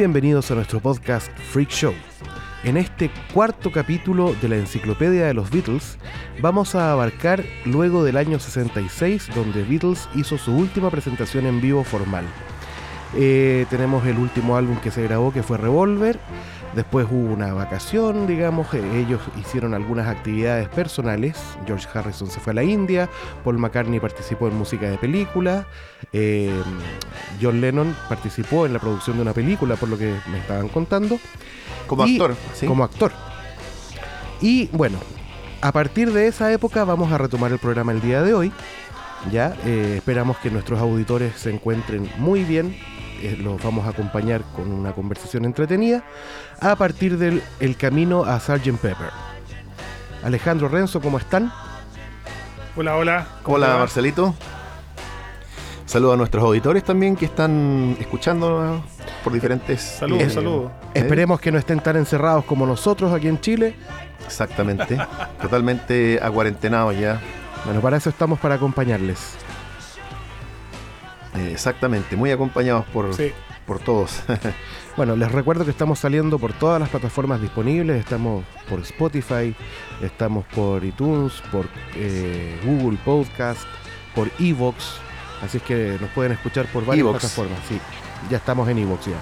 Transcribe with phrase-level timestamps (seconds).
[0.00, 1.92] Bienvenidos a nuestro podcast Freak Show.
[2.64, 5.98] En este cuarto capítulo de la Enciclopedia de los Beatles
[6.40, 11.84] vamos a abarcar luego del año 66 donde Beatles hizo su última presentación en vivo
[11.84, 12.24] formal.
[13.14, 16.18] Eh, tenemos el último álbum que se grabó que fue Revolver.
[16.74, 21.36] Después hubo una vacación, digamos, eh, ellos hicieron algunas actividades personales.
[21.66, 23.08] George Harrison se fue a la India,
[23.42, 25.66] Paul McCartney participó en música de película,
[26.12, 26.62] eh,
[27.42, 31.18] John Lennon participó en la producción de una película, por lo que me estaban contando.
[31.88, 32.66] Como Y- actor, ¿sí?
[32.66, 33.10] Como actor.
[34.40, 34.98] Y bueno,
[35.60, 38.52] a partir de esa época vamos a retomar el programa el día de hoy.
[39.30, 42.76] Ya eh, esperamos que nuestros auditores se encuentren muy bien.
[43.20, 46.02] Eh, los vamos a acompañar con una conversación entretenida
[46.60, 48.76] a partir del el camino a Sgt.
[48.80, 49.10] Pepper.
[50.22, 51.52] Alejandro Renzo, ¿cómo están?
[52.76, 53.26] Hola, hola.
[53.42, 53.76] ¿cómo Hola?
[53.78, 54.34] Marcelito.
[55.86, 58.82] Saludos a nuestros auditores también que están escuchando
[59.24, 59.80] por diferentes...
[59.80, 60.70] Saludos, eh, saludos.
[60.94, 63.74] Esperemos que no estén tan encerrados como nosotros aquí en Chile.
[64.24, 64.96] Exactamente.
[65.42, 67.20] Totalmente acuarentenados ya.
[67.64, 69.34] Bueno, para eso estamos para acompañarles.
[71.34, 72.16] Eh, exactamente.
[72.16, 73.32] Muy acompañados por, Sí,
[73.66, 74.22] por todos.
[74.96, 77.98] Bueno, les recuerdo que estamos saliendo por todas las plataformas disponibles.
[78.00, 79.54] Estamos por Spotify,
[80.02, 83.62] estamos por iTunes, por eh, Google Podcast,
[84.14, 84.96] por Evox.
[85.42, 87.20] Así es que nos pueden escuchar por varias Evox.
[87.20, 87.58] plataformas.
[87.68, 87.80] Sí,
[88.28, 89.16] ya estamos en Evox ya.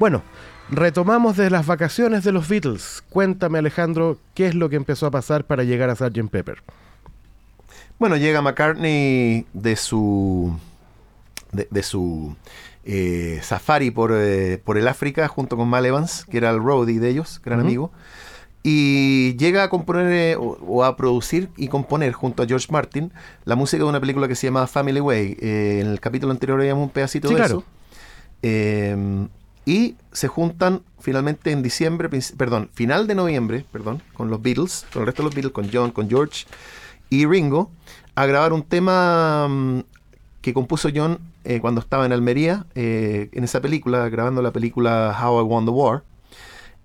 [0.00, 0.22] Bueno,
[0.70, 3.04] retomamos de las vacaciones de los Beatles.
[3.10, 6.30] Cuéntame, Alejandro, qué es lo que empezó a pasar para llegar a Sgt.
[6.30, 6.62] Pepper.
[7.98, 10.52] Bueno, llega McCartney de su
[11.52, 12.36] de, de su
[12.84, 17.00] eh, safari por, eh, por el África junto con Mal Evans, que era el roadie
[17.00, 17.90] de ellos, gran amigo.
[18.62, 23.12] Y llega a componer eh, o, o a producir y componer junto a George Martin
[23.44, 25.36] la música de una película que se llama Family Way.
[25.40, 27.58] Eh, en el capítulo anterior veíamos un pedacito Sí, de claro.
[27.58, 27.64] eso.
[28.42, 29.28] Eh,
[29.64, 35.02] y se juntan finalmente en diciembre, perdón, final de noviembre, perdón, con los Beatles, con
[35.02, 36.44] el resto de los Beatles, con John, con George
[37.10, 37.70] y Ringo,
[38.14, 39.80] a grabar un tema mm,
[40.40, 45.16] que compuso John eh, cuando estaba en Almería, eh, en esa película, grabando la película
[45.20, 46.02] How I Won the War.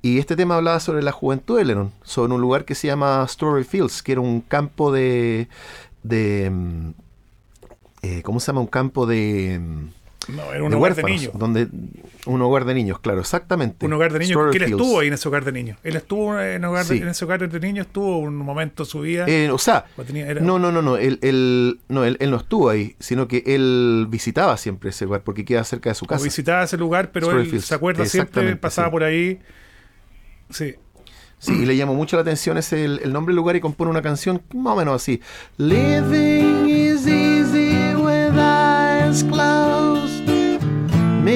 [0.04, 3.24] Y este tema hablaba sobre la juventud de Lennon, sobre un lugar que se llama
[3.28, 5.48] Story Fields, que era un campo de...
[6.04, 6.90] de mm,
[8.04, 8.62] eh, ¿Cómo se llama?
[8.62, 9.62] Un campo de...
[10.28, 11.32] no, era un de hogar de niños.
[11.34, 11.68] donde
[12.28, 13.86] un hogar de niños, claro, exactamente.
[13.86, 14.32] Un hogar de niños.
[14.38, 15.78] Story Que él estuvo ahí en ese hogar de niños.
[15.84, 17.02] Él estuvo en, hogar de- Sí.
[17.02, 19.26] en ese hogar de niños, estuvo un momento de su vida.
[19.28, 22.30] Eh, o sea, o tenía- era- no, no, no, no, él, él- no él, él
[22.30, 26.06] no estuvo ahí, sino que él visitaba siempre ese lugar porque queda cerca de su
[26.06, 26.24] o casa.
[26.24, 27.66] visitaba ese lugar, pero Story él Fields.
[27.66, 28.92] se acuerda siempre, pasaba sí.
[28.92, 29.40] por ahí.
[30.52, 30.76] Sí.
[31.40, 33.90] Sí, y le llamó mucho la atención ese el, el nombre del lugar y compone
[33.90, 35.20] una canción más o menos así.
[35.58, 37.41] Living is easy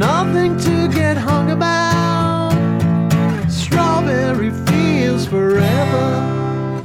[0.00, 2.52] nothing to get hung about.
[3.50, 6.82] Strawberry Fields forever.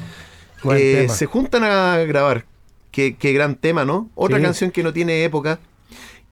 [0.78, 2.44] Eh, se juntan a grabar.
[2.92, 4.10] Qué, qué gran tema, ¿no?
[4.16, 4.44] Otra Sí.
[4.44, 5.60] canción que no tiene época.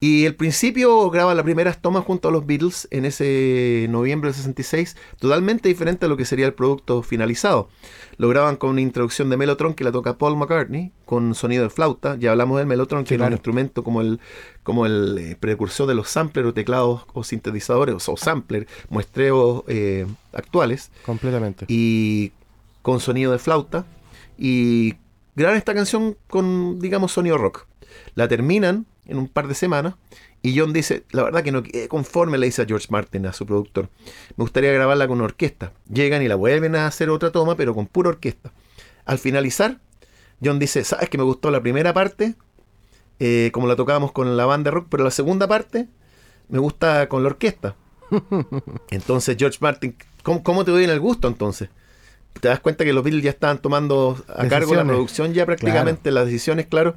[0.03, 4.35] Y el principio graba las primeras tomas junto a los Beatles en ese noviembre del
[4.35, 7.69] 66, totalmente diferente a lo que sería el producto finalizado.
[8.17, 11.69] Lo graban con una introducción de Mellotron que la toca Paul McCartney, con sonido de
[11.69, 12.17] flauta.
[12.17, 14.19] Ya hablamos del Mellotron, que Sí, era un instrumento como el,
[14.63, 20.05] como el eh, precursor de los samplers o teclados o sintetizadores o sampler, muestreos eh,
[20.33, 21.63] actuales Completamente.
[21.69, 22.33] y
[22.81, 23.85] con sonido de flauta
[24.37, 24.95] y
[25.37, 27.67] graban esta canción con, digamos, sonido rock.
[28.15, 29.95] La terminan en un par de semanas
[30.41, 33.33] y John dice, la verdad que no quedé conforme, le dice a George Martin, a
[33.33, 33.89] su productor.
[34.35, 35.71] Me gustaría grabarla con orquesta.
[35.91, 38.51] Llegan y la vuelven a hacer otra toma, pero con pura orquesta.
[39.05, 39.79] Al finalizar,
[40.43, 42.35] John dice, ¿sabes que me gustó la primera parte?
[43.19, 45.87] eh, como la tocábamos con la banda rock, pero la segunda parte
[46.49, 47.75] me gusta con la orquesta.
[48.89, 51.69] Entonces George Martin, ¿cómo, cómo te doy en el gusto entonces?
[52.39, 56.11] Te das cuenta que los Beatles ya estaban tomando a cargo la producción ya prácticamente,
[56.11, 56.95] las decisiones, claro.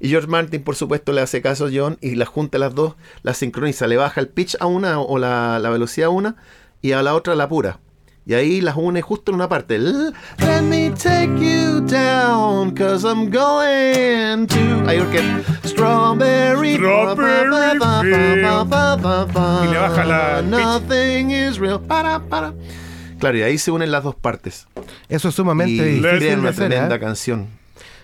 [0.00, 2.94] Y George Martin, por supuesto, le hace caso a John y las junta las dos,
[3.22, 6.36] las sincroniza, le baja el pitch a una o la, la velocidad a una
[6.80, 7.80] y a la otra la pura.
[8.26, 9.78] Y ahí las une justo en una parte.
[9.78, 14.88] Let me take you down, cause I'm going to.
[14.88, 15.20] Ahí porque.
[15.64, 16.74] Strawberry.
[16.76, 17.76] Strawberry
[19.64, 20.50] Y le baja la pitch.
[20.50, 21.80] Nothing is real.
[21.80, 22.54] Para, para.
[23.18, 24.66] Claro, y ahí se unen las dos partes.
[25.08, 26.68] Eso es sumamente y difícil una hacer.
[26.68, 27.00] tremenda ¿eh?
[27.00, 27.59] canción.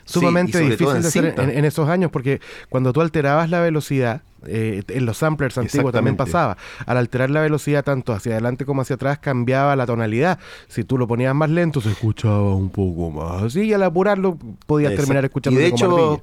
[0.06, 4.22] Sumamente Sí, difícil de hacer en, en esos años porque cuando tú alterabas la velocidad,
[4.46, 6.56] eh, en los samplers antiguos también pasaba.
[6.86, 10.38] Al alterar la velocidad tanto hacia adelante como hacia atrás cambiaba la tonalidad.
[10.68, 14.38] Si tú lo ponías más lento se escuchaba un poco más así y al apurarlo
[14.66, 15.06] podías Exacto.
[15.06, 16.22] terminar escuchando Y de como hecho, ardilla.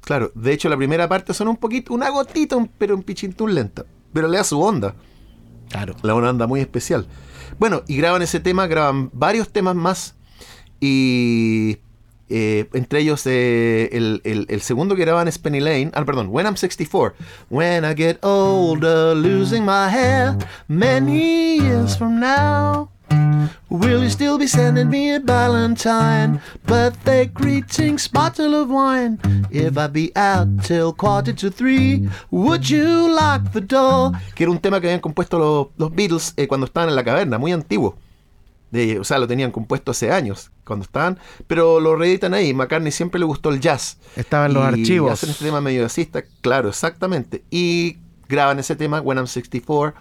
[0.00, 3.84] claro, de hecho la primera parte son un poquito, una gotita, pero un pichintún lenta.
[4.12, 4.94] Pero le da su onda.
[5.70, 5.94] Claro.
[6.02, 7.06] La una onda muy especial.
[7.58, 10.16] Bueno, y graban ese tema, graban varios temas más.
[10.80, 11.78] Y
[12.34, 15.90] eh, entre ellos eh, el, segundo que graban es Penny Lane.
[15.92, 17.14] Ah, perdón, When I'm 64.
[17.50, 22.88] When I get older, losing my hair, many years from now.
[23.68, 26.40] Will you still be sending me a Valentine?
[26.64, 29.18] Birthday greetings, bottle of wine.
[29.50, 34.12] If I be out till quarter to three, would you lock the door?
[34.34, 37.04] Que era un tema que habían compuesto los, los Beatles eh, cuando estaban en la
[37.04, 37.98] caverna, muy antiguo.
[38.72, 42.52] De- o sea, lo tenían compuesto hace años, cuando estaban, pero lo reeditan ahí.
[42.54, 43.98] McCartney siempre le gustó el jazz.
[44.16, 45.12] Estaban los Y archivos.
[45.12, 47.44] Hacen este tema medio jazzista, claro, exactamente.
[47.50, 47.98] Y
[48.28, 49.94] graban ese tema, When I'm 64.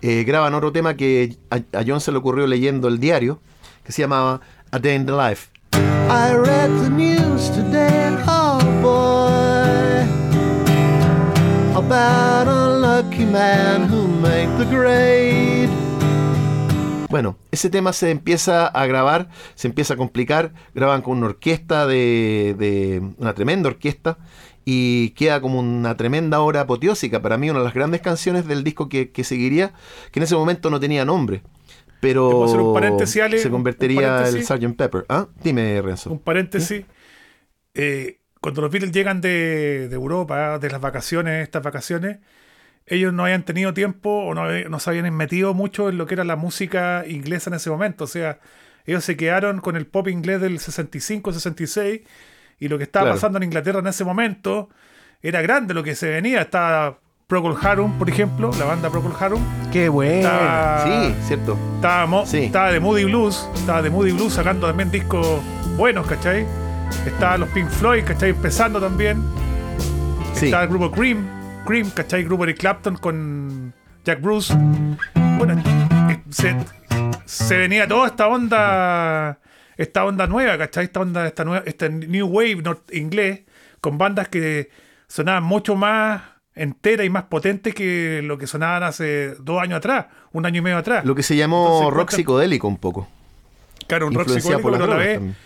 [0.00, 3.40] Eh, graban otro tema que a, a John se le ocurrió leyendo el diario,
[3.84, 4.40] que se llamaba
[4.70, 5.48] A Day in the Life.
[5.74, 10.06] I read the news today, oh boy,
[11.76, 15.68] about a lucky man who made the grade.
[17.10, 21.86] Bueno, ese tema se empieza a grabar, se empieza a complicar, graban con una orquesta
[21.86, 24.18] de, de- una tremenda orquesta
[24.66, 27.22] y queda como una tremenda obra apoteósica.
[27.22, 29.72] Para mí una de las grandes canciones del disco que, que seguiría,
[30.12, 31.42] que en ese momento no tenía nombre,
[32.00, 33.38] ¿Te puedo hacer pero un paréntesis, Ale?
[33.38, 34.46] se ¿Un convertiría el paréntesis?
[34.46, 34.76] Sgt.
[34.76, 35.06] Pepper.
[35.08, 35.26] ¿Ah?
[35.42, 36.10] Dime, Renzo.
[36.12, 36.84] Un paréntesis.
[37.74, 42.18] Eh, cuando los Beatles llegan de, de Europa, de las vacaciones, estas vacaciones,
[42.90, 46.14] ellos no habían tenido tiempo o no, no se habían metido mucho en lo que
[46.14, 48.04] era la música inglesa en ese momento.
[48.04, 48.38] O sea,
[48.86, 52.00] ellos se quedaron con el pop inglés del 65, 66
[52.60, 53.16] y lo que estaba Claro.
[53.16, 54.68] pasando en Inglaterra en ese momento
[55.22, 56.42] era grande lo que se venía.
[56.42, 59.42] Estaba Procol Harum, por ejemplo, la banda Procol Harum.
[59.70, 60.14] Qué bueno.
[60.28, 61.58] Estaba, Sí, cierto.
[61.74, 62.44] estaba, Mo- Sí.
[62.44, 65.42] estaba de Moody Blues, estaba de Moody Blues sacando también discos
[65.76, 66.46] buenos, ¿cachai?
[67.04, 68.30] Estaba los Pink Floyd, ¿cachai?
[68.30, 69.22] Empezando también.
[70.32, 70.46] Sí.
[70.46, 71.26] Estaba el grupo Cream,
[71.68, 72.24] Cream, ¿cachai?
[72.24, 74.54] Grupo de Clapton con Jack Bruce.
[75.36, 75.62] Bueno,
[76.08, 76.56] eh, se,
[77.26, 79.38] se venía toda esta onda,
[79.76, 80.84] esta onda nueva, ¿cachai?
[80.84, 82.62] Esta onda, esta nueva, este New Wave
[82.92, 83.42] inglés,
[83.82, 84.70] con bandas que
[85.08, 86.22] sonaban mucho más
[86.54, 90.62] enteras y más potentes que lo que sonaban hace dos años atrás, un año y
[90.62, 91.04] medio atrás.
[91.04, 93.08] Lo que se llamó Entonces, rock picodélico un poco.
[93.86, 95.36] claro, un rock psicodélico, pero a la drogas vez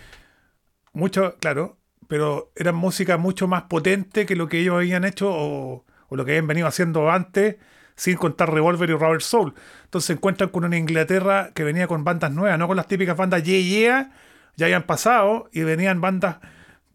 [0.93, 5.83] mucho, claro, pero eran música mucho más potente que lo que ellos habían hecho o,
[6.13, 7.55] o lo que habían venido haciendo antes,
[7.95, 9.55] sin contar Revolver y Robert Soul.
[9.85, 13.17] Entonces se encuentran con una Inglaterra que venía con bandas nuevas, no con las típicas
[13.17, 14.11] bandas Yeah Yeah,
[14.55, 16.37] ya habían pasado y venían bandas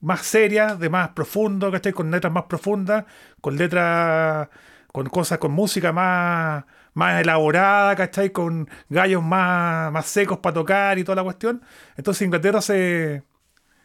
[0.00, 1.92] más serias, de más profundo, ¿cachai?
[1.92, 3.06] Con letras más profundas,
[3.40, 4.48] con letras,
[4.92, 6.64] con cosas, con música más,
[6.94, 8.30] más elaborada, ¿cachai?
[8.30, 11.60] Con gallos más, más secos para tocar y toda la cuestión.
[11.96, 13.24] Entonces Inglaterra se...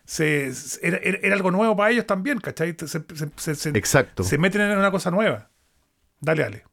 [0.05, 2.75] se, era, era- algo nuevo para ellos también, ¿cachai?
[2.79, 4.23] Se, se- se- Exacto.
[4.23, 5.49] se meten en una cosa nueva.
[6.19, 6.63] Dale, dale.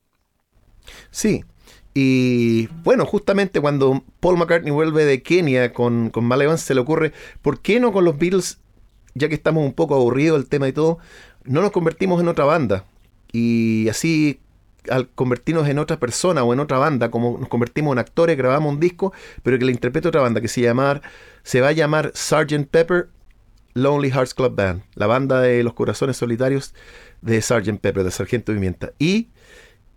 [1.10, 1.44] Sí.
[1.92, 6.80] Y bueno, justamente cuando Paul McCartney vuelve de Kenia con, con Mal Evans, se le
[6.80, 8.60] ocurre, ¿por qué no con los Beatles,
[9.14, 10.98] ya que estamos un poco aburridos del tema y todo,
[11.44, 12.84] no nos convertimos en otra banda?
[13.32, 14.40] Y así,
[14.88, 18.72] al convertirnos en otra persona o en otra banda, como nos convertimos en actores, grabamos
[18.72, 21.02] un disco, pero que le interprete otra banda, que se, llamar,
[21.42, 22.66] se va a llamar Sgt.
[22.70, 23.08] Pepper
[23.74, 26.74] Lonely Hearts Club Band, la banda de los corazones solitarios
[27.22, 27.78] de Sgt.
[27.80, 28.92] Pepper, de Sargento Pimienta.
[28.98, 29.28] Y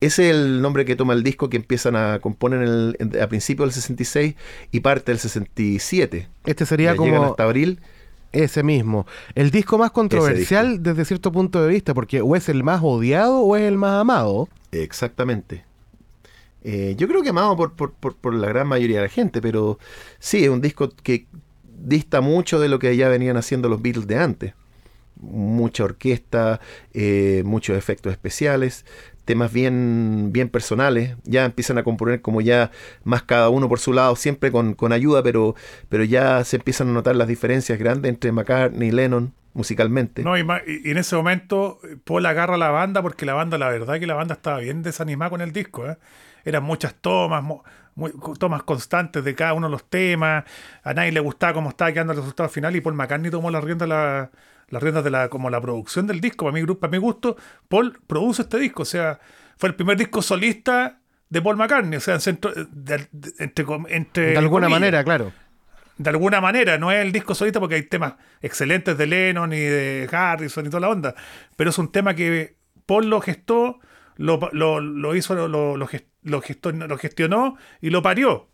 [0.01, 3.21] ese es el nombre que toma el disco que empiezan a componer en el- en-
[3.21, 4.35] a principios del 66
[4.71, 6.27] y parte del 67.
[6.45, 7.79] Este sería Ya como hasta abril.
[8.33, 9.05] ese mismo.
[9.35, 13.39] El disco más controversial desde cierto punto de vista, porque o es el más odiado
[13.41, 14.49] o es el más amado.
[14.71, 15.63] Exactamente.
[16.63, 19.41] Eh, yo creo que amado por, por, por- por la gran mayoría de la gente,
[19.41, 19.77] pero
[20.19, 21.27] sí, es un disco que
[21.83, 24.53] dista mucho de lo que ya venían haciendo los Beatles de antes.
[25.15, 26.59] Mucha orquesta,
[26.93, 28.85] eh, muchos efectos especiales,
[29.25, 31.15] temas bien, bien personales.
[31.23, 32.71] Ya empiezan a componer como ya
[33.03, 35.55] más cada uno por su lado, siempre con, con ayuda, pero,
[35.89, 39.33] pero ya se empiezan a notar las diferencias grandes entre McCartney y Lennon.
[39.53, 40.23] musicalmente.
[40.23, 43.69] No, y, en ese momento eh, Paul agarra a la banda porque la banda, la
[43.69, 45.87] verdad que la banda estaba bien desanimada con el disco.
[45.87, 45.97] ¿eh?
[46.43, 47.43] Eran muchas tomas,
[47.95, 50.43] muy- tomas constantes de cada uno de los temas.
[50.83, 53.63] A nadie le gustaba cómo estaba quedando el resultado final y Paul McCartney tomó las
[53.63, 54.31] riendas la,
[54.69, 56.45] las riendas de la, como la producción del disco.
[56.45, 58.81] Para mi, gru- para mi gusto, Paul produce este disco.
[58.83, 59.19] O sea,
[59.57, 61.97] fue el primer disco solista de Paul McCartney.
[61.97, 65.31] O sea, en centro- de- de- entre, entre De alguna comillas manera, claro.
[65.97, 69.59] de alguna manera, no es el disco solista porque hay temas excelentes de Lennon y
[69.59, 71.15] de Harrison y toda la onda,
[71.55, 73.79] pero es un tema que Paul lo gestó,
[74.17, 78.47] lo, lo- lo hizo, lo, lo, lo gestionó y lo parió.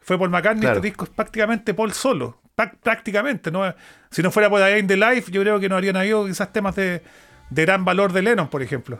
[0.00, 0.76] Fue Paul McCartney, Claro.
[0.76, 2.40] este disco es prácticamente Paul solo,
[2.82, 3.50] prácticamente.
[3.50, 3.62] ¿no?
[4.10, 6.52] Si no fuera por Day in the Life, yo creo que no habrían habido quizás
[6.52, 7.02] temas de,
[7.50, 8.98] de gran valor de Lennon, por ejemplo.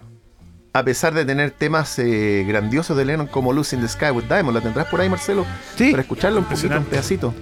[0.72, 4.24] A pesar de tener temas eh, grandiosos de Lennon como Lucy in the Sky with
[4.24, 5.46] Diamond, ¿la tendrás por ahí, Marcelo?
[5.76, 5.90] Sí.
[5.92, 7.34] Para escucharlo un poquito, un pedacito.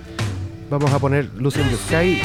[0.69, 2.21] Vamos a poner Lucy in the Sky.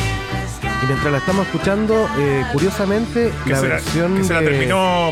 [0.83, 4.17] Y mientras la estamos escuchando, eh, curiosamente, la versión.
[4.17, 5.11] que se la terminó.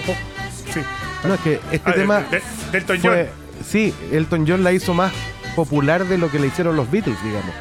[1.27, 2.19] No, es que este Ah, tema.
[2.21, 2.41] de-
[2.71, 3.11] de Elton John.
[3.11, 3.29] fue,
[3.65, 5.11] sí, Elton John la hizo más
[5.55, 7.53] popular de lo que le hicieron los Beatles, digamos.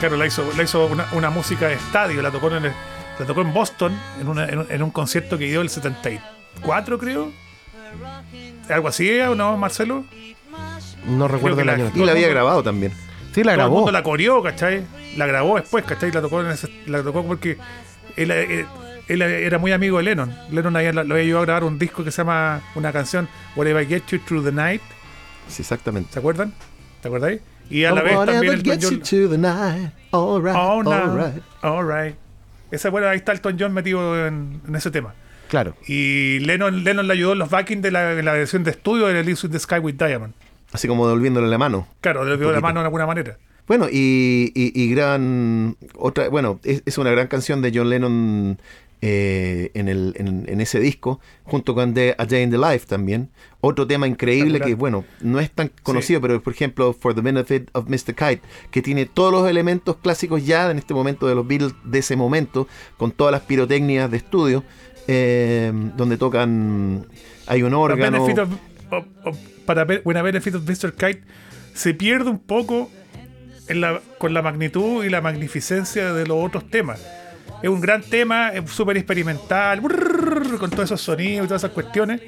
[0.00, 2.72] Claro, la hizo, la hizo una, una música de estadio, la tocó en, el-
[3.18, 6.98] la tocó en Boston, en, una- en un, en un concierto que dio el 74,
[6.98, 7.32] creo.
[8.68, 10.04] ¿Algo así, o no, Marcelo?
[11.06, 11.90] No recuerdo el la- año.
[11.94, 12.92] Y la había grabado también.
[13.34, 13.76] Sí, la Todo el grabó.
[13.76, 14.84] mundo la coreó, ¿cachai?
[15.16, 16.10] La grabó después, ¿cachai?
[16.12, 17.56] La tocó, en ese- la tocó porque
[18.16, 18.66] él, eh,
[19.08, 20.34] él era muy amigo de Lennon.
[20.50, 23.82] Lennon había- lo había ayudado a grabar un disco que se llama, una canción, Whatever
[23.82, 24.82] I Get You Through the Night.
[25.48, 26.12] Sí, exactamente.
[26.12, 26.52] ¿Se acuerdan?
[27.00, 27.40] ¿Te acordáis?
[27.70, 29.00] Y a la vez también Elton gets you John...
[29.00, 29.92] to the night.
[30.12, 30.90] All right, Oh, no.
[30.92, 31.42] all right.
[31.62, 32.14] All right.
[32.70, 35.14] Esa, bueno, ahí está Elton John metido en, en ese tema.
[35.48, 35.76] Claro.
[35.86, 39.06] Y Lennon, Lennon le ayudó en los backing de la, de la versión de estudio
[39.06, 40.32] de Live in the Sky with Diamond.
[40.72, 41.86] Así como devolviéndole la mano.
[42.00, 43.38] Claro, dio la mano de alguna manera.
[43.68, 45.76] Bueno, y, y- y gran.
[45.96, 48.58] otra Bueno, es, es una gran canción de John Lennon
[49.02, 52.86] eh, en, el, en, en ese disco, junto con The, A Day in the Life
[52.86, 53.30] también.
[53.60, 57.68] Otro tema increíble que, bueno, no es tan conocido, pero por ejemplo, For the Benefit
[57.72, 58.14] of Mr.
[58.14, 61.98] Kite, que tiene todos los elementos clásicos ya en este momento de los Beatles de
[61.98, 64.64] ese momento, con todas las pirotecnias de estudio,
[65.08, 67.06] eh, donde tocan.
[67.46, 68.24] Hay un órgano.
[68.24, 70.92] Benefit of- of- of- para When a Benefit of Mr.
[70.94, 71.22] Kite
[71.74, 72.90] se pierde un poco
[73.68, 77.04] en la- con la magnitud y la magnificencia de los otros temas.
[77.66, 82.20] Es un gran tema, es súper experimental, con todos esos sonidos y todas esas cuestiones.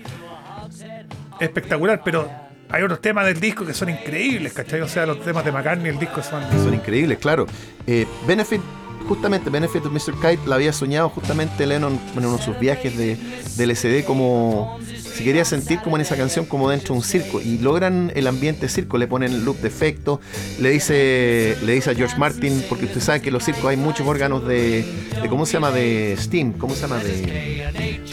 [1.39, 2.29] Espectacular, pero
[2.69, 4.81] hay otros temas del disco que son increíbles, ¿cachai?
[4.81, 6.43] O sea, los temas de McCartney, el disco son...
[6.51, 7.47] Son increíbles, claro.
[7.87, 8.61] Eh, Benefit,
[9.07, 10.15] justamente, Benefit of Mr.
[10.15, 13.17] Kite la había soñado justamente Lennon en uno de sus viajes de,
[13.57, 14.81] del LSD como
[15.19, 18.27] se quería sentir como en esa canción como dentro de un circo y logran el
[18.29, 20.21] ambiente circo, le ponen loop de efecto,
[20.61, 23.77] le dice le dice a George Martin, porque usted sabe que en los circos hay
[23.77, 24.85] muchos órganos de,
[25.21, 25.71] de ¿cómo se llama?
[25.73, 26.99] de steam, ¿cómo se llama?
[26.99, 27.69] de,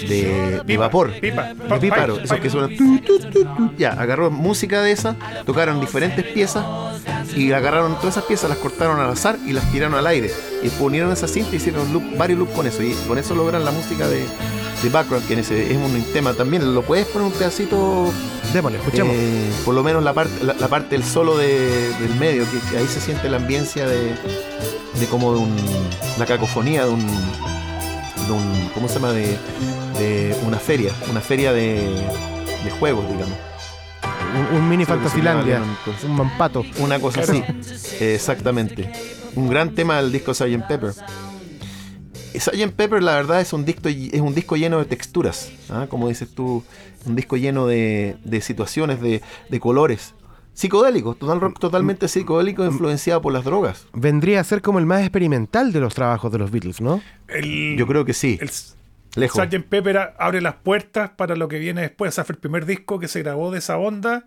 [0.07, 1.13] de, de vapor.
[1.19, 1.53] Pipa.
[1.53, 2.75] De píparo, esos que suenan.
[2.75, 3.71] tu, tu, tu, tu.
[3.77, 6.65] Ya, agarró música de esa, tocaron diferentes piezas
[7.35, 10.31] y agarraron todas esas piezas, las cortaron al azar y las tiraron al aire.
[10.63, 12.81] Y unieron esa cinta y hicieron loop- varios loops con eso.
[12.83, 14.23] Y con eso logran la música de,
[14.85, 16.73] de background, que en ese es un tema también.
[16.73, 18.11] Lo puedes poner un pedacito,
[18.53, 19.13] Démosle, escuchemos.
[19.15, 22.59] eh, por lo menos la parte, la, la parte del solo de- del medio, que,
[22.71, 24.13] que ahí se siente la ambiencia de,
[24.99, 25.55] de como de un,
[26.17, 29.11] la cacofonía de un, de un ¿cómo se llama?
[29.11, 29.37] De,
[29.99, 31.75] de una feria, una feria de,
[32.63, 33.37] de juegos, digamos.
[34.51, 35.43] un, un mini llama Lennon,
[36.05, 36.63] Un mampato.
[36.79, 37.43] Una cosa así,
[37.99, 38.91] Eh, exactamente.
[39.35, 40.65] Un gran tema del disco Sgt.
[40.67, 40.93] Pepper.
[42.39, 42.71] Sgt.
[42.75, 45.87] Pepper, la verdad, es un disco, es un disco lleno de texturas, ¿ah?
[45.89, 46.63] como dices tú,
[47.05, 50.13] un disco lleno de, de situaciones, de, de colores.
[50.53, 53.87] Psicodélico, total, totalmente psicodélico, influenciado por las drogas.
[53.93, 57.01] Vendría a ser como el más experimental de los trabajos de los Beatles, ¿no?
[57.27, 58.49] El, Yo creo que sí, el
[59.15, 59.43] lejos.
[59.43, 59.65] Sgt.
[59.67, 62.09] Pepper abre las puertas para lo que viene después.
[62.09, 64.25] O sea, fue el primer disco que se grabó de esa onda.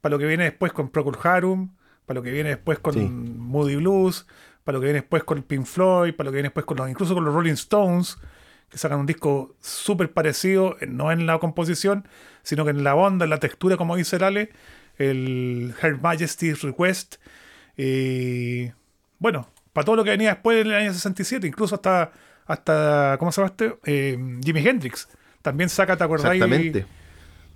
[0.00, 1.72] Para lo que viene después con Procol Harum.
[2.06, 3.00] Para lo que viene después con Sí.
[3.00, 4.26] Moody Blues.
[4.70, 6.14] Para lo que viene después con Pink Floyd.
[6.14, 8.18] Para lo que viene después con los, incluso con los Rolling Stones.
[8.68, 12.06] Que sacan un disco súper parecido, eh, no en la composición,
[12.44, 14.50] sino que en la onda, en la textura, como dice Lale.
[14.96, 17.16] El Her Majesty's Request.
[17.76, 18.70] Y
[19.18, 22.12] bueno, para todo lo que venía después en el año 67, incluso hasta,
[22.46, 23.76] hasta ¿cómo se llama este?
[23.86, 25.08] Eh, Jimi Hendrix.
[25.42, 26.40] También saca, ¿te acordáis?
[26.42, 26.86] Exactamente.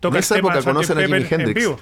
[0.00, 1.60] Toca En el esa tema época conocen a Jimi Pepper en Hendrix.
[1.60, 1.78] vivo.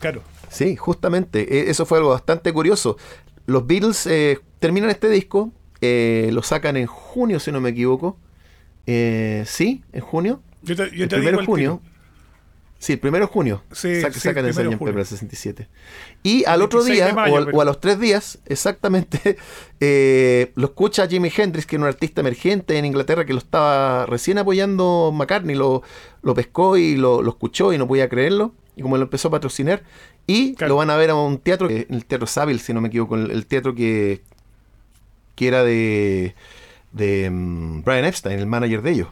[0.00, 0.22] Claro.
[0.48, 1.56] Sí, justamente.
[1.58, 2.96] E- Eso fue algo bastante curioso.
[3.46, 8.18] Los Beatles eh, terminan este disco, eh, lo sacan en junio, si no me equivoco.
[8.86, 10.42] Eh, sí, en junio.
[10.62, 11.80] Yo te, yo el te primero digo de el junio.
[12.78, 13.62] Sí, el primero de junio.
[13.72, 14.54] Sí, Sac- sí, sacan el.
[14.54, 15.68] Pepper el 67.
[16.22, 19.36] Y al otro 26 día, mayo, o, al- pero- o a los tres días, exactamente,
[19.80, 24.04] eh, lo escucha Jimi Hendrix, que era un artista emergente en Inglaterra que lo estaba
[24.06, 25.82] recién apoyando McCartney, lo,
[26.22, 28.52] lo pescó y lo, lo escuchó y no podía creerlo.
[28.76, 29.82] Y como lo empezó a patrocinar,
[30.26, 30.70] y Claro.
[30.74, 33.46] lo van a ver a un teatro, el Teatro Saville, si no me equivoco, el,
[33.46, 34.22] teatro que,
[35.34, 36.34] que era de,
[36.92, 39.08] de mm, Brian Epstein, el manager de ellos.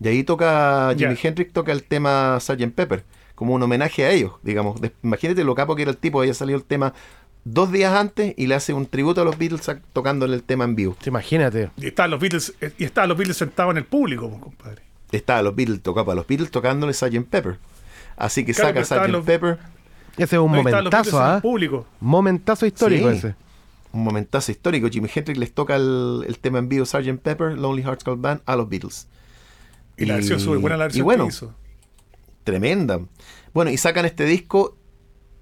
[0.00, 1.14] Y ahí toca, Jimi.
[1.22, 2.72] Hendrix toca el tema Sgt.
[2.74, 3.04] Pepper,
[3.34, 4.80] como un homenaje a ellos, digamos.
[4.80, 6.92] De- imagínate lo capo que era el tipo, había salido el tema
[7.44, 10.64] dos días antes y le hace un tributo a los Beatles a- tocándole el tema
[10.64, 10.96] en vivo.
[11.06, 11.70] Imagínate.
[11.76, 14.82] Y estaban los Beatles, eh, y estaban los Beatles sentados en el público, compadre.
[15.12, 17.24] Estaba los Beatles, tocaba a los Beatles tocándole Sgt.
[17.30, 17.58] Pepper.
[18.16, 19.12] Así que Claro, saca estaban Sgt.
[19.12, 19.58] los- Pepper,
[20.16, 21.34] Ese es un No, momentazo, en ¿ah?
[21.36, 21.86] el público.
[22.00, 23.16] Momentazo histórico Sí.
[23.18, 23.34] ese.
[23.92, 24.88] un momentazo histórico.
[24.88, 27.18] Jimi Hendrix les toca el, el tema en vivo Sgt.
[27.22, 29.08] Pepper, Lonely Hearts Club Band a los Beatles.
[29.96, 31.54] Y, la versión súper buena la y versión bueno, que hizo.
[32.44, 33.00] Tremenda.
[33.54, 34.76] Bueno, y sacan este disco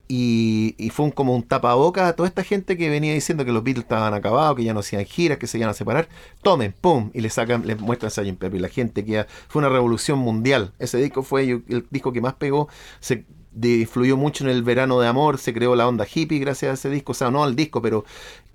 [0.07, 3.52] y, y fue un, como un tapaboca a toda esta gente que venía diciendo que
[3.52, 6.09] los Beatles estaban acabados, que ya no hacían giras, que se iban a separar.
[6.43, 8.38] Tomen, pum, y le sacan, le muestran Sgt.
[8.38, 10.73] Pepper y la gente que fue una revolución mundial.
[10.78, 12.69] Ese disco fue el disco que más pegó,
[13.00, 16.70] se de- influyó mucho en el verano de amor, se creó la onda hippie gracias
[16.70, 18.04] a ese disco, o sea, no al disco, pero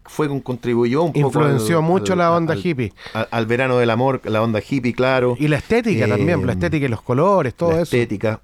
[0.05, 2.93] fue un contribuyó un poco Influenció mucho al- la onda al- hippie.
[3.13, 5.35] Al, al verano del amor, la onda hippie, claro.
[5.39, 7.95] Y la estética Eh, también, la estética y los colores, todo la eso.
[7.95, 8.41] estética,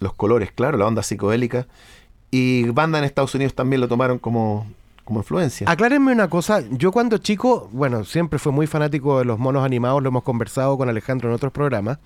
[0.00, 1.66] los colores, claro, la onda psicodélica.
[2.30, 4.66] Y banda en Estados Unidos también lo tomaron como,
[5.08, 5.70] como influencia.
[5.70, 10.02] Aclárenme una cosa, yo cuando chico, bueno, siempre fui muy fanático de los monos animados,
[10.02, 11.98] lo hemos conversado con Alejandro en otros programas,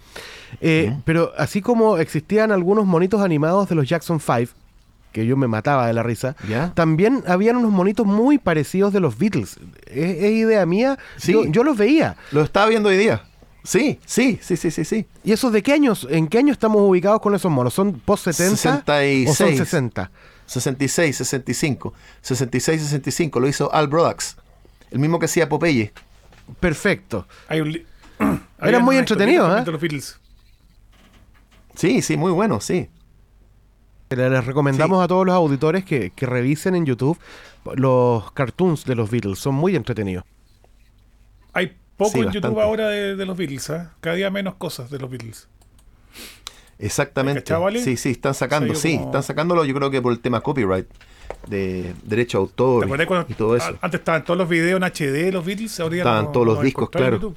[0.61, 4.53] eh, pero así como existían algunos monitos animados de los Jackson 5,
[5.11, 6.73] que yo me mataba de la risa, ¿Ya?
[6.75, 9.59] también habían unos monitos muy parecidos de los Beatles.
[9.87, 10.97] ¿Es, es idea mía?
[11.17, 11.33] Sí.
[11.33, 12.15] Yo, yo los veía.
[12.31, 13.25] Lo estaba viendo hoy día.
[13.65, 15.07] Sí, sí, sí, sí, sí, sí.
[15.25, 16.07] ¿Y esos de qué años?
[16.09, 17.75] ¿En qué año estamos ubicados con esos monos?
[17.75, 19.59] ¿Son post 70 o son 66.
[19.59, 20.11] 60?
[20.53, 21.95] 66, 65.
[22.21, 23.41] 66, 65.
[23.41, 24.37] Lo hizo Al Brodax.
[24.91, 25.93] El mismo que hacía Popeye.
[26.47, 27.27] Era Perfecto.
[27.51, 27.87] muy
[28.61, 29.71] Eran muy entretenidos, ¿eh?
[29.71, 30.19] Los Beatles.
[31.75, 32.89] Sí, sí, muy bueno, sí.
[34.11, 35.05] Le- Les recomendamos Sí.
[35.05, 37.19] a todos los auditores que, que revisen en YouTube
[37.77, 39.39] los cartoons de los Beatles.
[39.39, 40.25] Son muy entretenidos.
[41.55, 42.49] Hay poco Sí, en bastante.
[42.49, 43.87] YouTube ahora de, de los Beatles, ¿eh?
[44.01, 45.49] Cada día menos cosas de los Beatles.
[46.87, 47.45] Exactamente.
[47.83, 50.87] Sí, sí, están sacando, sí, como- están sacándolo yo creo que por el tema copyright,
[51.49, 53.77] de derecho a ¿Te autor y todo eso.
[53.81, 55.79] antes estaban todos los videos en HD de los Beatles?
[55.81, 57.35] Ahora Estaban no- todos los no discos, claro.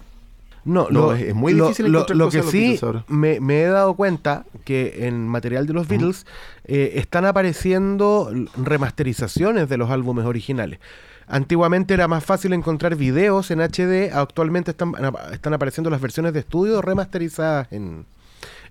[0.65, 3.39] No, No, lo, es- muy lo- difícil lo- encontrar lo cosas que los sí me,
[3.39, 6.25] me he dado cuenta que en material de los Beatles
[6.65, 10.79] eh, están apareciendo remasterizaciones de los álbumes originales.
[11.27, 14.93] Antiguamente era más fácil encontrar videos en HD, actualmente están,
[15.31, 18.05] están apareciendo las versiones de estudio remasterizadas en,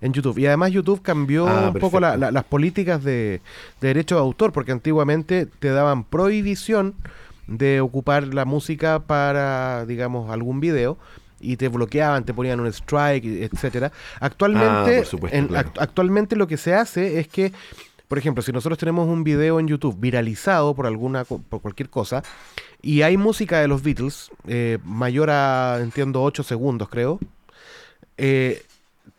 [0.01, 0.39] en YouTube.
[0.39, 2.21] Y además YouTube cambió Ah, un poco la- perfecto.
[2.27, 3.41] la- las políticas de,
[3.81, 6.95] de derecho de autor, porque antiguamente te daban prohibición
[7.47, 10.97] de ocupar la música para, digamos, algún video
[11.41, 13.93] y te bloqueaban, te ponían un strike, etcétera.
[14.21, 15.69] Actualmente, Ah, supuesto, en- claro.
[15.71, 17.53] act- actualmente lo que se hace es que,
[18.09, 22.23] por ejemplo, si nosotros tenemos un video en YouTube viralizado por alguna por cualquier cosa
[22.81, 27.19] y hay música de los Beatles eh, mayor a entiendo 8 segundos, creo.
[28.17, 28.63] Eh,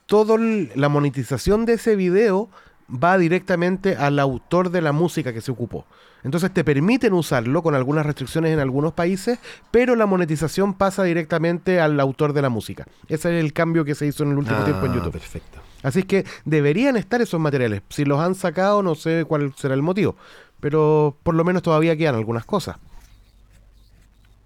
[0.05, 0.37] toda
[0.75, 2.49] la monetización de ese video
[2.89, 5.85] va directamente al autor de la música que se ocupó.
[6.23, 9.37] Entonces te permiten usarlo con algunas restricciones en algunos países,
[9.69, 12.87] pero la monetización pasa directamente al autor de la música.
[13.07, 15.11] Ese es el cambio que se hizo en el último tiempo en Ah, YouTube.
[15.11, 15.59] Perfecto.
[15.83, 17.83] Así es que deberían estar esos materiales.
[17.89, 20.15] Si los han sacado, no sé cuál será el motivo,
[20.59, 22.77] pero por lo menos todavía quedan algunas cosas.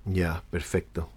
[0.04, 1.10] Ya, perfecto.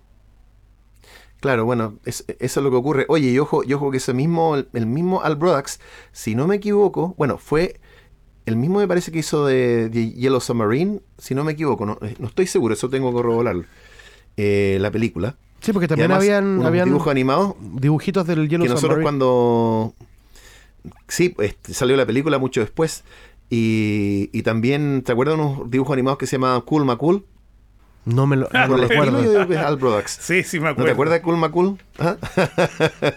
[1.42, 3.05] Claro, bueno, es- eso es lo que ocurre.
[3.09, 5.81] Oye, y ojo, y ojo que ese mismo, el, mismo Al Brodax,
[6.12, 7.81] si no me equivoco, bueno, fue
[8.46, 11.98] el mismo me parece que hizo de, de Yellow Submarine, si no me equivoco, no,
[12.02, 13.64] eh, no estoy seguro, eso tengo que corroborarlo.
[14.37, 15.37] Eh, la película.
[15.61, 19.02] Sí, porque también habían, habían dibujos animados dibujitos del Yellow que nosotros Submarine.
[19.05, 19.94] cuando
[21.09, 23.05] sí este, salió la película mucho después
[23.50, 27.24] y, y también te acuerdas de unos dibujos animados que se llamaban Cool McCool
[28.04, 29.22] No me lo no recuerdo.
[29.22, 30.86] yo digo que es Al Brodax Sí, sí, me ¿No acuerdo.
[30.86, 31.78] te acuerdas de Cool McCool?
[31.98, 32.16] ¿Ah?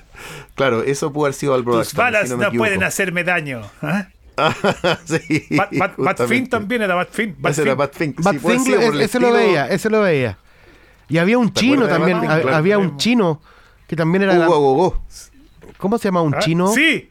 [0.56, 1.90] claro, eso pudo haber sido Al Brodax.
[1.90, 3.62] Tus también, balas si no, pueden hacerme daño.
[3.82, 4.08] ¿ah?
[5.06, 6.28] sí, Bat, Bat- Bat justamente.
[6.28, 7.36] Finn también era Bat Finn.
[7.40, 7.78] Bat Ese era Finn.
[7.78, 8.22] Bat Fink.
[8.22, 10.38] Bat Sí, puede Fink, ser por el ese lo veía, ese lo veía.
[11.08, 12.20] Y había un ¿Te chino también?
[12.20, 12.56] Claro.
[12.56, 13.42] había un chino
[13.88, 14.48] que también era...
[14.48, 15.04] Hugo Gogó.
[15.78, 16.40] ¿Cómo se llama un ¿Ah?
[16.40, 16.68] chino?
[16.68, 17.10] Sí.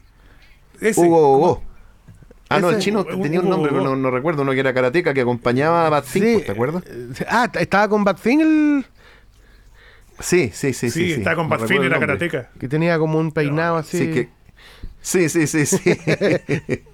[0.80, 1.00] Ese.
[1.00, 1.62] Hugo Gogó.
[2.56, 4.42] Ah, no, el chino tenía un nombre, pero no, no recuerdo.
[4.42, 6.20] Uno que era karateca que acompañaba a Sí.
[6.20, 6.82] pues, ¿te acuerdas?
[6.86, 8.86] Eh, Ah, t- estaba con Bat Fink el...
[10.20, 10.90] Sí, sí, sí.
[10.90, 12.50] Sí, sí, está con Finn, recuerdo era karateca.
[12.58, 13.98] que tenía como un peinado así.
[13.98, 14.28] Sí, que,
[15.02, 15.78] Sí, sí, sí, sí.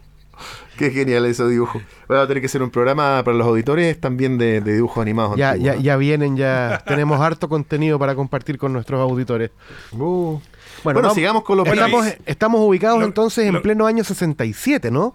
[0.79, 1.81] Qué genial eso dibujo.
[2.09, 5.37] Vamos a tener que hacer un programa para los auditores también de, de dibujos animados.
[5.37, 5.83] Ya, antiguos, ya, ¿no?
[5.83, 9.51] ya vienen, ya tenemos harto contenido para compartir con nuestros auditores.
[9.93, 9.99] Uh.
[9.99, 10.41] Bueno,
[10.83, 14.91] Bueno, vamos- sigamos con los estamos, estamos ubicados Lo- entonces en lo- pleno año 67,
[14.91, 15.15] ¿no?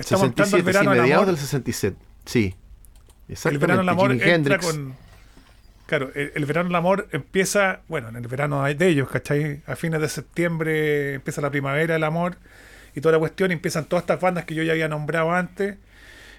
[0.00, 1.34] Estamos entrando 67, al sí, verano del mediados amor.
[1.34, 1.96] del 67.
[2.26, 2.54] Sí.
[3.28, 3.66] El Exactamente.
[3.66, 4.94] verano del amor Jimi entra con.
[5.86, 9.60] Claro, el, el verano del amor empieza, bueno, en el verano de ellos, ¿cachai?
[9.66, 12.36] A fines de septiembre empieza la primavera del amor
[12.94, 15.76] y toda la cuestión, y empiezan todas estas bandas que yo ya había nombrado antes.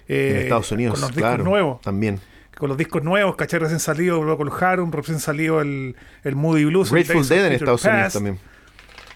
[0.08, 1.44] eh, En Estados Unidos, Con los discos claro.
[1.44, 1.80] nuevos.
[1.82, 2.18] También.
[2.56, 3.60] Con los discos nuevos, ¿cachai?
[3.60, 6.90] Recién salido Procol Harum, recién salido el, el Moody Blues.
[6.92, 8.38] el Grateful Dead en Estados Unidos también.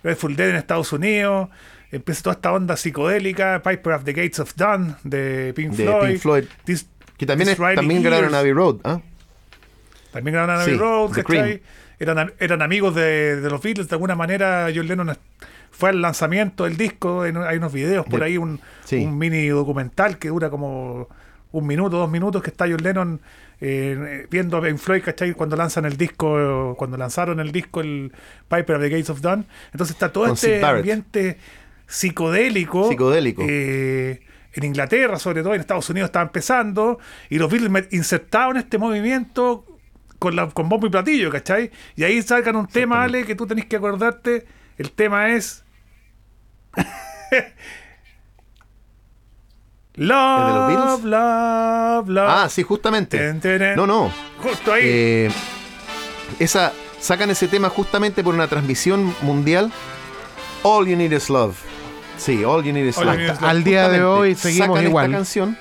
[0.03, 1.49] Grateful Dead en Estados Unidos.
[1.93, 3.63] Empieza toda esta onda psicodélica.
[3.63, 6.09] Piper of the Gates of Dawn de Pink De Floyd.
[6.09, 6.45] Pink Floyd.
[6.65, 8.35] This- Que también, es- también grabaron.
[8.35, 8.81] Abbey Road.
[8.85, 9.01] ¿ah?
[10.13, 11.63] También ganaron Sí, Abbey Road, The ¿cachai?
[11.99, 13.89] Eran, eran amigos de, de los Beatles.
[13.89, 15.17] De alguna manera, John Lennon
[15.71, 17.23] fue al lanzamiento del disco.
[17.23, 18.97] Hay unos videos por De- ahí, un, sí.
[18.97, 21.09] un mini documental que dura como
[21.53, 23.21] un minuto, dos minutos, que está John Lennon
[23.63, 25.33] eh, viendo a Pink Floyd, ¿cachai?
[25.33, 28.13] Cuando lanzan el disco, cuando lanzaron el disco, el
[28.49, 29.47] Piper of the Gates of Dawn.
[29.73, 31.39] Entonces está todo Con este ambiente
[31.87, 32.89] psicodélico.
[32.89, 33.43] Psicodélico.
[33.49, 34.21] eh,
[34.55, 36.99] en Inglaterra, sobre todo en Estados Unidos, estaba empezando.
[37.29, 39.67] Y los Beatles insertaban este movimiento
[40.19, 41.71] con, la, con bombo y platillo, ¿cachai?
[41.95, 44.47] Y ahí sacan un tema, Ale, que tú tenés que acordarte.
[44.79, 45.63] El tema es.
[49.95, 51.05] love, Beatles?
[51.05, 52.29] love, love.
[52.29, 53.19] Ah, sí, justamente.
[53.19, 54.11] Ten, ten, No, no.
[54.39, 54.83] Justo ahí.
[54.85, 55.31] Eh,
[56.39, 59.73] esa, sacan ese tema justamente por una transmisión mundial.
[60.63, 61.57] All You Need Is Love.
[62.17, 63.43] Sí, All You Need Is Love.
[63.43, 65.07] Al día de hoy seguimos sacan igual.
[65.07, 65.59] esta canción.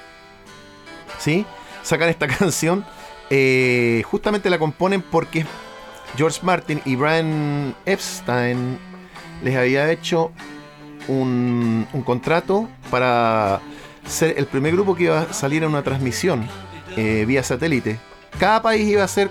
[1.20, 1.46] Sí,
[1.84, 2.86] sacan esta canción.
[3.30, 5.46] eh, justamente la componen porque
[6.18, 8.78] George Martin y Brian Epstein
[9.44, 10.32] les había hecho
[11.08, 13.60] un, un contrato para
[14.08, 16.48] ser el primer grupo que iba a salir a una transmisión
[16.96, 18.00] eh, vía satélite.
[18.40, 19.30] Cada país iba a ser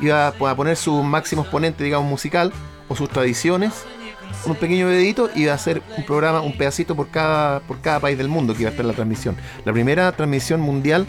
[0.00, 2.52] iba a poner su máximo exponente, digamos, musical
[2.88, 3.84] o sus tradiciones
[4.46, 8.00] un pequeño videito y iba a hacer un programa, un pedacito por cada, por cada
[8.00, 9.36] país del mundo que iba a estar la transmisión.
[9.64, 11.06] La primera transmisión mundial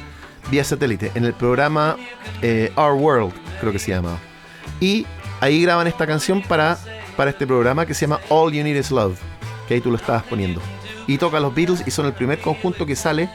[0.51, 1.97] vía satélite, en el programa
[2.41, 4.17] eh, Our World, creo que se llama.
[4.79, 5.05] Y
[5.39, 6.77] ahí graban esta canción para,
[7.15, 9.17] para este programa que se llama All You Need Is Love,
[9.67, 10.61] que ahí tú lo estabas poniendo.
[11.07, 13.29] Y toca los Beatles y son el primer conjunto que sale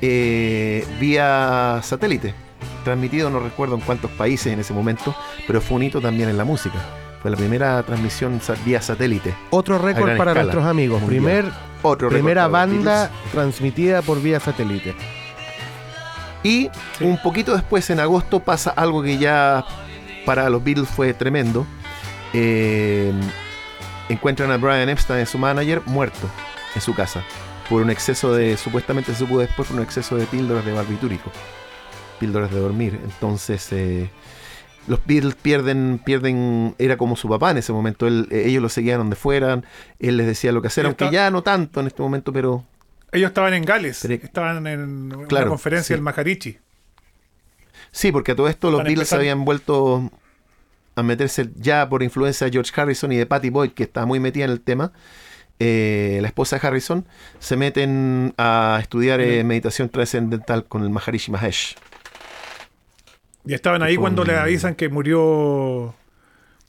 [0.00, 2.34] eh, vía satélite.
[2.84, 5.14] Transmitido, no recuerdo en cuántos países en ese momento,
[5.46, 6.78] pero fue un hito también en la música.
[7.22, 9.34] Fue la primera transmisión vía satélite.
[9.50, 11.02] Otro récord para escala nuestros amigos.
[11.02, 11.46] Primer,
[11.82, 14.94] Otro primera banda transmitida por vía satélite.
[16.44, 17.04] Y Sí.
[17.04, 19.64] un poquito después, en agosto, pasa algo que ya
[20.24, 21.66] para los Beatles fue tremendo.
[22.32, 23.12] Eh,
[24.08, 26.28] encuentran a Brian Epstein, su manager, muerto
[26.74, 27.22] en su casa.
[27.68, 31.30] Por un exceso de, supuestamente se supo después, por un exceso de píldoras de barbitúrico.
[32.20, 33.00] Píldoras de dormir.
[33.02, 34.08] Entonces, eh,
[34.88, 38.06] los Beatles pierden, pierden, era como su papá en ese momento.
[38.06, 39.64] Él- eh, ellos lo seguían donde fueran,
[39.98, 42.64] él les decía lo que hacer, aunque está- ya no tanto en este momento, pero
[43.12, 44.80] Ellos estaban en Gales, Pero- estaban en
[45.14, 45.94] una Claro, conferencia sí.
[45.94, 46.58] del Maharishi.
[47.90, 50.10] Sí, porque a todo esto los Beatles habían vuelto
[50.94, 54.20] a meterse ya por influencia de George Harrison y de Patty Boyd, que estaba muy
[54.20, 54.92] metida en el tema.
[55.60, 57.06] Eh, la esposa de Harrison
[57.40, 61.76] se meten a estudiar eh, meditación trascendental con el Maharishi Mahesh.
[63.48, 65.94] Y estaban ahí cuando un- le avisan que murió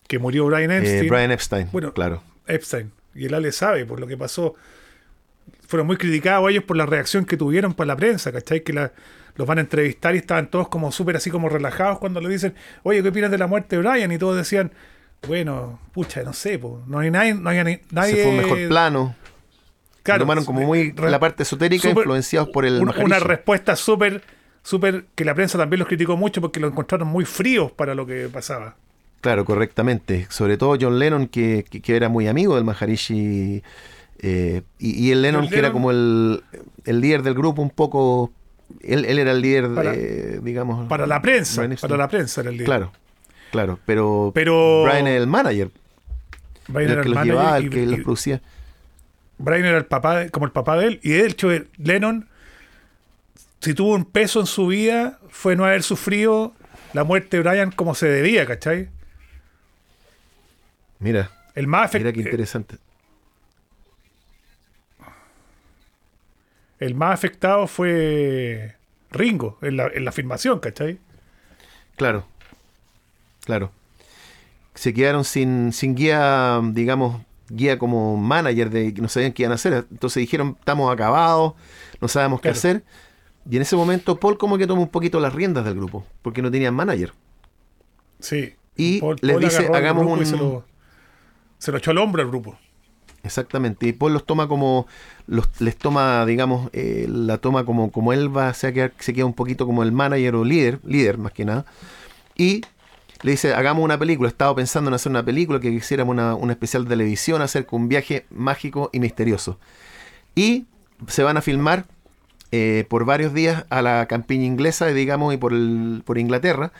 [0.07, 1.09] que murió Brian Eh, Epstein.
[1.09, 2.23] Brian Epstein, Bueno, claro.
[2.47, 2.91] Epstein.
[3.13, 4.55] Y el Ale sabe por lo que pasó.
[5.67, 8.63] Fueron muy criticados ellos por la reacción que tuvieron por la prensa, ¿cachai?
[8.63, 8.91] Que la-
[9.35, 12.55] los van a entrevistar y estaban todos como súper así como relajados cuando le dicen,
[12.83, 14.11] oye, ¿qué opinas de la muerte de Brian?
[14.11, 14.71] Y todos decían,
[15.27, 18.15] bueno, pucha, no sé, po, no hay nadie, no hay nadie.
[18.15, 19.15] Se fue un mejor plano.
[20.01, 23.05] Claro, tomaron como muy la parte esotérica, influenciados por el Maharishi.
[23.05, 24.23] una respuesta súper,
[24.63, 28.05] súper, que la prensa también los criticó mucho porque lo encontraron muy fríos para lo
[28.05, 28.75] que pasaba.
[29.21, 30.27] Claro, correctamente.
[30.29, 33.61] Sobre todo John Lennon, que, que- que era muy amigo del Maharishi.
[34.21, 36.41] eh, y, y el Lennon, John que era como el,
[36.85, 38.31] el líder del grupo, un poco.
[38.81, 40.87] Él, él era el líder, Para- de, digamos.
[40.87, 42.65] Para la prensa, Brian para la prensa era el día.
[42.65, 42.91] Claro,
[43.51, 43.79] claro.
[43.85, 45.71] Pero, Pero Brian es el manager,
[46.67, 48.41] Brian el era que el los manager llevaba, el que y- los producía.
[49.37, 50.99] Brian era el papá, como el papá de él.
[51.03, 52.28] Y de hecho, Lennon,
[53.61, 56.53] si tuvo un peso en su vida, fue no haber sufrido
[56.93, 58.89] la muerte de Brian como se debía, ¿cachai?
[60.99, 62.77] Mira, El más, mira qué interesante.
[66.79, 68.75] el más afectado fue
[69.11, 70.97] Ringo en la, en la filmación, ¿cachai?
[71.95, 72.25] Claro,
[73.45, 73.71] claro.
[74.75, 79.51] Se quedaron sin, sin guía, digamos, guía como manager de que no sabían qué iban
[79.51, 79.85] a hacer.
[79.91, 81.53] Entonces dijeron, estamos acabados,
[81.99, 82.83] no sabemos qué hacer.
[83.49, 86.41] Y en ese momento Paul como que toma un poquito las riendas del grupo, porque
[86.41, 87.13] no tenían manager.
[88.19, 88.55] Sí.
[88.75, 90.63] Y les dice, hagamos un- Se lo,
[91.57, 92.57] se lo echó al hombro al grupo.
[93.23, 93.87] Exactamente.
[93.87, 94.87] Y Paul los toma como,
[95.27, 99.25] los, les toma, digamos, eh, la toma como, como él va, se, queda, se queda
[99.25, 101.65] un poquito como el manager o líder, líder más que nada.
[102.37, 102.61] Y
[103.23, 104.29] le dice, hagamos una película.
[104.29, 107.75] Estaba pensando en hacer una película, que hiciéramos una, una especial de televisión acerca de
[107.75, 109.59] un viaje mágico y misterioso.
[110.35, 110.65] Y
[111.07, 111.85] se van a filmar
[112.51, 116.71] eh, por varios días a la campiña inglesa, digamos, y por, el- por Inglaterra.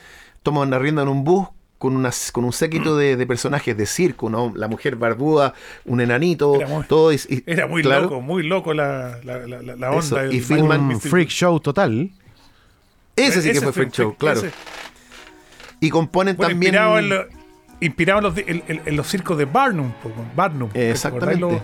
[0.44, 3.86] Toman la rienda en un bus con, unas, con un séquito de, de personajes de
[3.86, 4.52] circo, ¿no?
[4.56, 5.54] La mujer barbuda,
[5.86, 7.14] un enanito, Era muy- todo.
[7.14, 10.24] y- y- Era muy claro, loco, muy loco la, la, la, la- Eso, onda.
[10.28, 12.10] del- y filman- Un freak show total.
[13.16, 14.42] Ese sí que Ese fue Freak Show, ese- claro.
[15.82, 16.74] Y componen Bueno, también.
[16.74, 17.26] inspirado, en, lo-
[17.82, 19.92] inspirado en los, en, en- en los circos de Barnum.
[20.36, 21.62] Barnum ¿te Exactamente.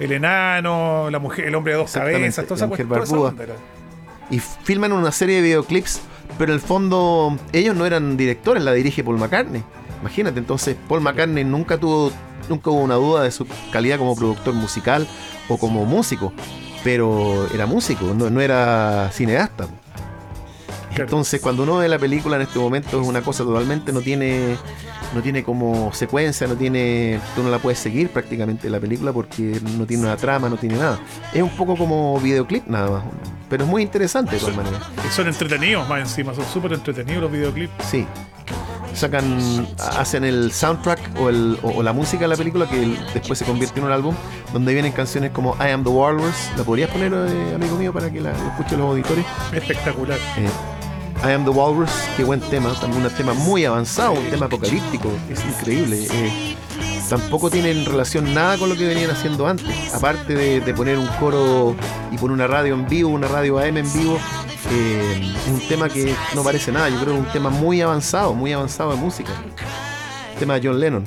[0.00, 3.34] El enano, la mujer, el hombre de dos cabezas, toda esa, mujer barbuda.
[4.30, 6.00] y filman una serie de videoclips,
[6.38, 9.62] pero en el fondo ellos no eran directores, la dirige Paul McCartney.
[10.00, 12.12] Imagínate, entonces Paul McCartney nunca tuvo,
[12.48, 15.06] nunca hubo una duda de su calidad como productor musical
[15.48, 16.32] o como músico,
[16.84, 19.66] pero era músico, no, no era cineasta.
[20.96, 24.56] Entonces cuando uno ve la película en este momento es una cosa totalmente, no tiene,
[25.14, 29.60] no tiene como secuencia, no tiene, tú no la puedes seguir prácticamente la película porque
[29.76, 30.98] no tiene una trama, no tiene nada.
[31.32, 33.02] Es un poco como videoclip nada más,
[33.48, 34.82] pero es muy interesante de todas maneras.
[35.10, 37.72] Son entretenidos más encima, son súper entretenidos los videoclips.
[37.88, 38.06] Sí.
[38.94, 43.38] Sacan, hacen el soundtrack o, el, o, o la música de la película que después
[43.38, 44.14] se convierte en un álbum
[44.54, 46.34] donde vienen canciones como I Am the Walrus.
[46.56, 49.26] ¿La podrías poner, eh, amigo mío, para que la escuchen los auditores?
[49.52, 50.18] Espectacular.
[50.38, 50.48] Eh,
[51.28, 55.10] I Am the Walrus, qué buen tema, también un tema muy avanzado, un tema apocalíptico,
[55.30, 56.06] es increíble.
[56.10, 56.56] Eh,
[57.08, 61.06] tampoco tienen relación nada con lo que venían haciendo antes, aparte de, de poner un
[61.18, 61.74] coro
[62.12, 64.18] y poner una radio en vivo, una radio AM en vivo,
[64.70, 67.80] eh, es un tema que no parece nada, yo creo que es un tema muy
[67.80, 69.30] avanzado, muy avanzado de música.
[70.38, 71.04] tema de John Lennon.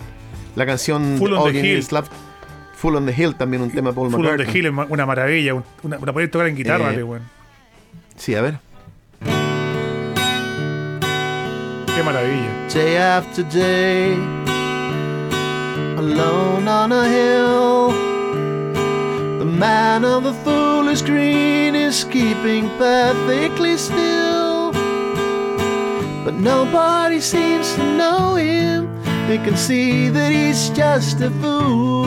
[0.56, 1.86] La canción Full on All the Hill.
[1.92, 2.08] Love,
[2.76, 4.48] Full on the Hill, también un tema de Paul Full McCartney.
[4.52, 7.22] the Hill es una maravilla, un- una, una poder tocar en guitarra, Eh, weón.
[8.18, 8.60] Sí, a ver.
[12.00, 12.50] Qué maravilla.
[12.74, 14.14] day after day,
[15.98, 17.90] alone on a hill.
[19.38, 24.72] The man of the foolish green is keeping perfectly still.
[26.24, 28.88] But nobody seems to know him.
[29.28, 32.06] They can see that he's just a fool.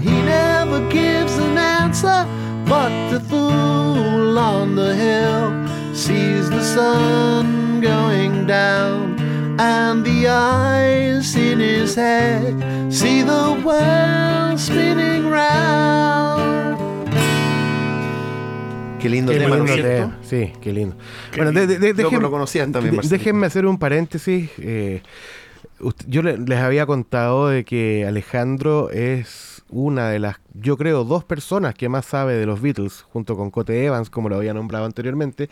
[0.00, 2.26] He never gives an answer,
[2.64, 5.52] but the fool on the hill
[5.94, 9.16] sees the sun going down,
[9.58, 12.54] and the eyes in his head
[12.92, 16.78] see the world spinning round.
[19.00, 19.92] Qué lindo Qué tema, ¿no lindo cierto?
[20.12, 20.18] tema.
[20.22, 20.96] Sí, qué lindo.
[21.32, 23.18] Qué bueno, de- de- de- dejen- lo conocías también, Marcelito.
[23.18, 24.48] déjenme hacer un paréntesis.
[24.58, 25.02] eh,
[25.80, 31.02] ust- yo le- les había contado de que Alejandro es una de las, yo creo,
[31.02, 34.54] dos personas que más sabe de los Beatles, junto con Cote Evans, como lo había
[34.54, 35.48] nombrado anteriormente.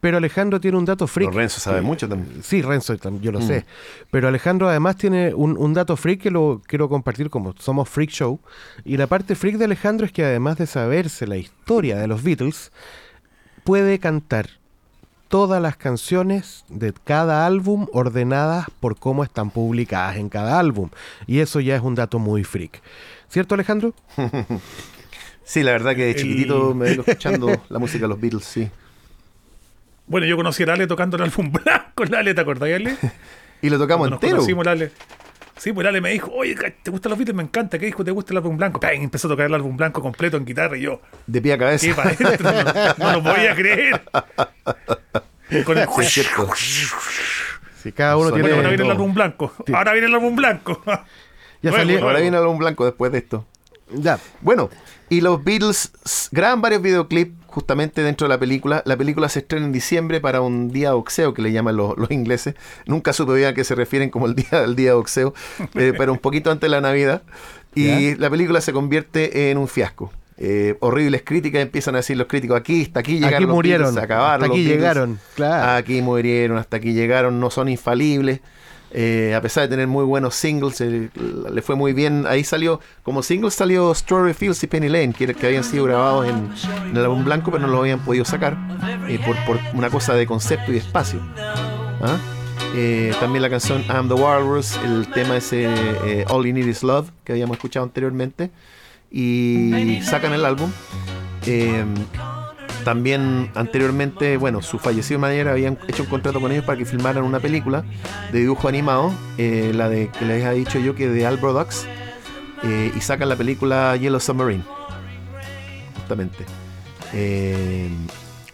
[0.00, 1.30] Pero Alejandro tiene un dato freak.
[1.30, 2.42] Pero Renzo sabe Eh, mucho también.
[2.42, 3.46] Sí, Renzo, yo lo Mm.
[3.46, 3.64] sé.
[4.10, 8.10] Pero Alejandro además tiene un, un dato freak que lo quiero compartir como somos Freak
[8.10, 8.38] Show.
[8.84, 12.22] Y la parte freak de Alejandro es que además de saberse la historia de los
[12.22, 12.72] Beatles,
[13.64, 14.48] puede cantar
[15.28, 20.90] todas las canciones de cada álbum ordenadas por cómo están publicadas en cada álbum.
[21.26, 22.80] Y eso ya es un dato muy freak.
[23.28, 23.92] ¿Cierto, Alejandro?
[25.48, 28.44] Sí, la verdad que de El- chiquitito me vengo escuchando la música de los Beatles,
[28.44, 28.68] sí.
[30.06, 32.96] Bueno, yo conocí a Lale tocando el álbum blanco, Lale, ¿te acordás, Ale?
[33.62, 34.36] Y lo tocamos Cuando nos entero.
[34.36, 34.92] conocimos, Lale.
[35.56, 37.34] Sí, pues Lale me dijo, oye, ¿te gustan los Beatles?
[37.34, 37.78] Me encanta.
[37.78, 38.78] ¿Qué disco te gusta el álbum blanco?
[38.78, 38.92] ¡Pam!
[38.92, 41.86] Empezó a tocar el álbum blanco completo en guitarra y yo, De pie a cabeza.
[41.86, 42.52] ¿qué para adentro?
[42.98, 44.02] No, no lo podía creer.
[45.64, 45.88] Con el...
[45.88, 46.50] Sí, es cierto.
[47.82, 48.42] Si cada uno tiene...
[48.42, 49.52] Bueno, ahora viene el álbum blanco.
[49.72, 50.82] Ahora viene el álbum blanco.
[51.62, 52.02] Ya salió-.
[52.02, 53.46] Ahora viene el álbum blanco después de esto.
[53.90, 54.18] Ya.
[54.42, 54.68] Bueno,
[55.08, 55.92] y los Beatles
[56.32, 58.82] graban varios videoclips justamente dentro de la película.
[58.84, 61.96] La película se estrena en diciembre para un día de boxeo que le llaman los,
[61.96, 62.54] los ingleses.
[62.84, 65.32] Nunca supe bien a qué se refieren como el día del día de boxeo,
[65.74, 67.22] eh, pero un poquito antes de la Navidad.
[67.74, 70.12] Y la película se convierte en un fiasco.
[70.36, 73.86] Eh, horribles críticas empiezan a decir los críticos aquí, hasta aquí llegaron Aquí los murieron.
[73.86, 75.18] Beatles, acabaron hasta aquí llegaron.
[75.34, 75.72] Claro.
[75.72, 78.40] Aquí murieron, hasta aquí llegaron, no son infalibles.
[78.98, 81.10] Eh, a pesar de tener muy buenos singles, eh,
[81.52, 82.24] le fue muy bien.
[82.26, 86.26] Ahí salió, como singles salió Strawberry Fields y Penny Lane, que, que habían sido grabados
[86.26, 88.56] en, el álbum blanco, pero no lo habían podido sacar
[89.06, 91.20] eh, por, por una cosa de concepto y espacio.
[92.00, 92.16] ¿Ah?
[92.74, 97.10] eh, también la canción I'm the Walrus, el tema ese All You Need Is Love
[97.22, 98.50] que habíamos escuchado anteriormente
[99.10, 100.70] y sacan el álbum.
[102.86, 107.24] También anteriormente, bueno, su fallecido manager habían hecho un contrato con ellos para que filmaran
[107.24, 107.84] una película
[108.30, 111.84] de dibujo animado, eh, la de que les había dicho yo que de Al Brodox,
[112.62, 114.62] eh, y sacan la película Yellow Submarine,
[115.96, 116.44] justamente.
[117.12, 117.90] Eh,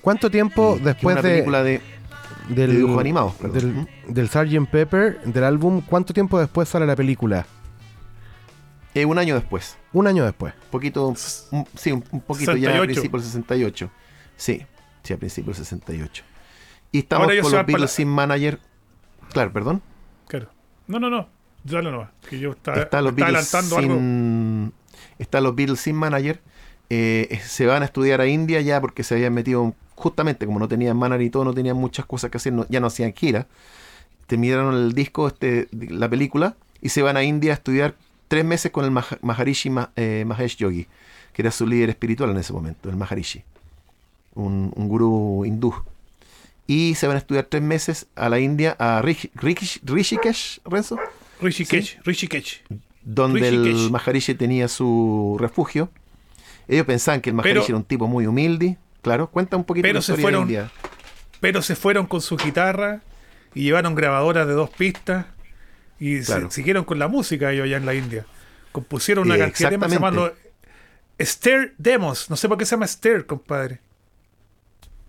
[0.01, 1.83] ¿Cuánto tiempo después una de, película de,
[2.49, 3.87] del, de dibujos animados, perdón.
[4.07, 4.71] del, del Sgt.
[4.71, 7.45] Pepper, del álbum, cuánto tiempo después sale la película?
[8.95, 9.77] Eh, un año después.
[9.93, 10.55] Un año después.
[10.71, 12.85] poquito, un- sí, un, poquito ya a 68.
[12.85, 13.91] principios del 68.
[14.43, 14.67] Sí,
[15.05, 16.25] sí, a principios del 68.
[16.91, 18.59] Y estamos Ahora con los Beatles la- sin manager.
[19.33, 19.81] Claro, perdón.
[20.27, 20.49] Claro.
[20.89, 21.29] No, no, no.
[21.63, 22.11] Dale nomás.
[22.29, 24.73] Que yo estaba, Están los Beatles sin,
[25.21, 26.41] están los Beatles sin manager.
[26.91, 30.67] Eh, se van a estudiar a India ya porque se habían metido, justamente como no
[30.67, 33.47] tenían manager y todo, no tenían muchas cosas que hacer, no- ya no hacían gira.
[34.27, 37.95] Terminaron el disco, este, la película, y se van a India a estudiar
[38.27, 40.89] tres meses con el Mah- Maharishi Ma- eh, Mahesh Yogi,
[41.33, 43.45] que era su líder espiritual en ese momento, el Maharishi,
[44.35, 45.75] un, un gurú hindú.
[46.67, 50.99] Y se van a estudiar tres meses a la India, a Rish- Rish- Rishikesh, Renzo,
[51.41, 52.63] Rishikesh, Rishikesh.
[53.03, 53.85] donde Rishikesh.
[53.85, 55.91] el Maharishi tenía su refugio.
[56.69, 58.79] Ellos pensaban que el Maharishi Pero- era un tipo muy humilde.
[59.03, 60.71] Claro, cuenta un poquito Pero la se fueron- de India.
[61.41, 63.01] Pero se fueron con su guitarra
[63.55, 65.27] y llevaron grabadoras de dos pistas
[65.99, 68.25] y se- siguieron con la música ellos allá en la India.
[68.71, 72.31] Compusieron una Eh, temas que se Stair Demos.
[72.31, 73.81] No sé por qué se llama Stair, compadre.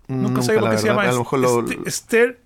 [0.08, 2.38] Nunca sabía por qué se llama A lo mejor lo, St- Stair.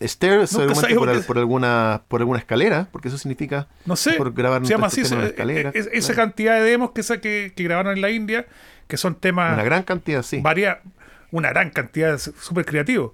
[0.00, 3.94] Stair seguramente por, por al- qué- por alguna por alguna escala, porque eso significa No
[3.94, 4.14] sé.
[4.14, 5.02] por grabar se llama así.
[5.02, 5.70] en una escalera.
[5.74, 8.46] es- esa cantidad de demos que, que, que grabaron en la India,
[8.88, 10.40] que son temas Una gran cantidad, sí.
[10.40, 10.80] varia-
[11.30, 13.12] una gran cantidad, súper creativos.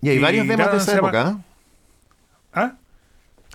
[0.00, 1.30] Y hay y varios demos de esa llama- época.
[1.30, 1.44] ¿eh?
[2.52, 2.72] ¿Ah?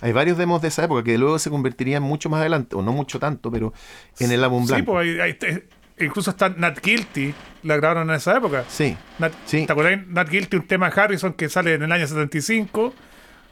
[0.02, 2.92] Hay varios demos de esa época que luego se convertirían mucho más adelante, o no
[2.92, 3.72] mucho tanto, pero
[4.18, 4.92] en el álbum Sí, blanco.
[4.92, 5.64] pues hay- hay-
[5.98, 8.64] incluso está Nat Guilty, la grabaron en esa época.
[8.68, 9.66] Sí, Nat, Sí.
[9.66, 10.06] ¿Te acuerdas?
[10.08, 12.92] Nat Guilty, un tema de Harrison que sale en el año 75.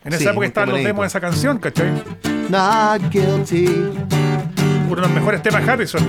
[0.05, 1.90] En esa Sí, época estaban los demos de esa canción, ¿cachai?
[2.48, 3.66] Not guilty.
[4.87, 6.02] Uno de los mejores temas de Harrison.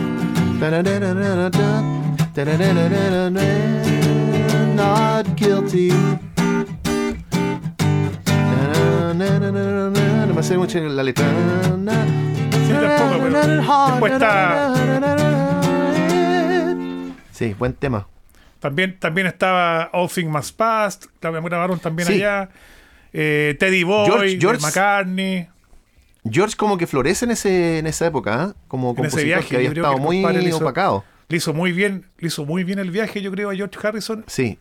[4.76, 5.90] Not guilty.
[10.28, 11.26] No me sé mucho la letra.
[12.66, 14.74] Sí, tampoco, pero después está-
[17.48, 18.08] Sí, buen tema.
[18.60, 22.14] También, también estaba All Things Must Pass, la grabaron también Sí.
[22.16, 22.50] allá.
[23.12, 25.48] Eh, Teddy Boy, George- McCartney.
[26.30, 28.56] George como que florece en ese en esa época, ¿ah?
[28.70, 31.04] como En ese viaje, que había estado que muy le hizo- opacado.
[31.28, 34.24] Le hizo muy bien, le hizo muy bien el viaje, yo creo, a George Harrison.
[34.28, 34.58] Sí,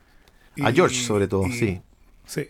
[0.63, 1.81] a George sobre todo, y- sí.
[2.27, 2.49] Sí.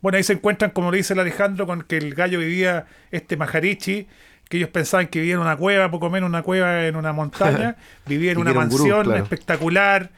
[0.00, 3.36] Bueno, ahí se encuentran, como le dice el Alejandro, con que el gallo vivía, este
[3.36, 4.06] Maharishi,
[4.54, 7.74] que ellos pensaban que vivía en una cueva, poco menos una cueva en una montaña,
[8.06, 9.22] vivía en una era un gurú, mansión claro.
[9.22, 10.10] espectacular,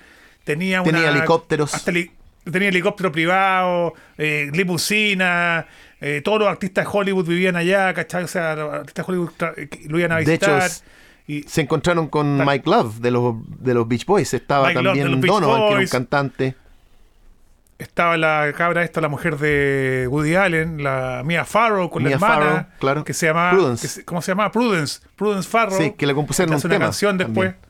[0.44, 1.72] tenía, Tenía una- helicópteros.
[1.74, 2.10] hasta heli-
[2.50, 5.66] tenía helicóptero privado, eh, limusina,
[6.00, 8.24] eh, todos los artistas de Hollywood vivían allá, ¿cachai?
[8.24, 10.62] O sea, los artistas de Hollywood eh, lo iban a De hecho, visitar.
[10.66, 10.84] es-
[11.28, 14.32] y, Se encontraron con Mike Love de los, de los Beach Boys.
[14.34, 15.90] Estaba Mike también Donovan, que era un Boys.
[15.90, 16.54] cantante.
[17.78, 22.14] Estaba la cabra esta, la mujer de Woody Allen, la Mia Farrow con Mia la
[22.16, 23.04] hermana, Farrow, claro.
[23.04, 23.88] que se llamaba Prudence.
[23.88, 24.50] se- ¿cómo se llama?
[24.50, 25.76] Prudence, Prudence Farrow.
[25.78, 27.50] Sí, que le compusieron que un una tema canción después.
[27.52, 27.66] también.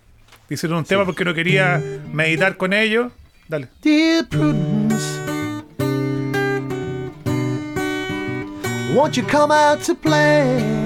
[0.48, 3.12] Hicieron un tema porque no quería meditar con ellos.
[3.48, 3.68] Dale.
[3.82, 5.20] Dear Prudence,
[8.94, 10.85] won't you come out to play?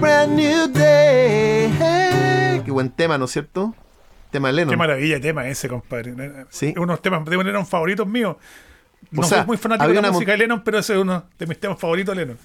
[0.00, 1.70] Brand new day.
[2.64, 3.74] Qué buen tema, ¿no es cierto?
[4.30, 4.70] Tema de Lennon.
[4.70, 6.14] Qué maravilla tema ese, compadre.
[6.50, 6.68] Sí.
[6.68, 8.36] Es Unos temas de Lennon favoritos míos.
[9.10, 11.46] No sea, soy muy fanático de la música de Lennon, pero ese es uno de
[11.46, 12.38] mis temas favoritos de Lennon.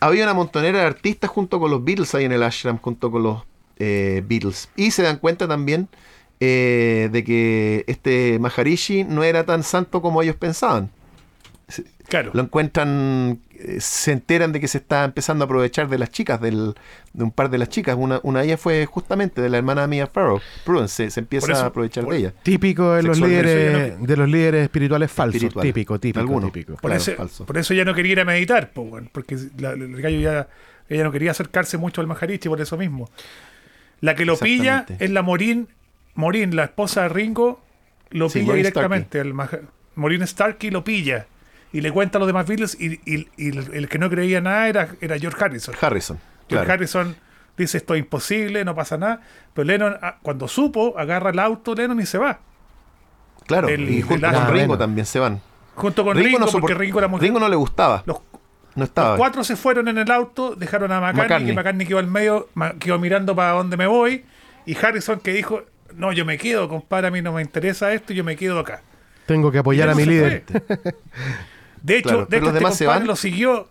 [0.00, 3.22] Había una montonera de artistas junto con los Beatles ahí en el ashram, junto con
[3.22, 3.42] los
[3.78, 4.68] eh, Beatles.
[4.76, 5.88] Y se dan cuenta también
[6.40, 10.90] eh, de que este Maharishi no era tan santo como ellos pensaban.
[12.14, 12.30] Claro.
[12.34, 16.40] Lo encuentran, eh, se enteran de que se está empezando a aprovechar de las chicas,
[16.40, 16.74] del,
[17.12, 17.96] de un par de las chicas.
[17.98, 20.40] Una, una de ellas fue justamente de la hermana Mia Farrow.
[20.64, 22.32] Prudence se, se empieza eso- a aprovechar por- de ella.
[22.42, 25.34] Típico de los líderes, ya de los líderes espirituales falsos.
[25.36, 25.74] Espirituales.
[25.74, 26.52] Típico, típico, Algunos.
[26.52, 26.72] típico.
[26.74, 27.46] Por, Claro, eso, falso.
[27.46, 30.48] por eso ella no quería ir a meditar, porque la- el gallo ya
[30.88, 33.08] ella no quería acercarse mucho al Maharishi por eso mismo.
[34.00, 35.68] La que lo pilla es la Morín,
[36.14, 37.60] Morín, la esposa de Ringo,
[38.10, 39.18] lo Sí, pilla Maureen directamente.
[39.18, 39.60] El Maha-
[39.96, 41.26] Maureen Starkey lo pilla
[41.74, 44.40] y le cuenta a los demás Beatles y, y- y el, el que no creía
[44.40, 45.74] nada era, era George Harrison.
[45.78, 46.18] Harrison.
[46.48, 46.72] George claro.
[46.72, 47.16] Harrison
[47.58, 49.20] dice esto es imposible, no pasa nada.
[49.52, 52.38] Pero Lennon, ah, cuando supo, agarra el auto Lennon y se va.
[53.46, 55.40] Claro, El- y junto con Ringo también se van.
[55.74, 57.20] Junto con Ringo Ringo, no porque soport- Ringo era muy...
[57.20, 58.02] Ringo no le gustaba.
[58.06, 58.18] los,
[58.76, 59.08] no estaba.
[59.10, 61.46] los cuatro se fueron en el auto, dejaron a McCartney, McCartney.
[61.48, 62.48] que McCartney quedó al medio,
[62.78, 64.24] quedó mirando para dónde me voy.
[64.66, 65.64] Y Harrison que dijo,
[65.94, 68.82] no, yo me quedo, compadre, a mí no me interesa esto, yo me quedo acá.
[69.26, 70.44] Tengo que apoyar a mi líder.
[71.84, 73.06] De hecho, Claro, de hecho los este demás se van.
[73.06, 73.68] lo siguió.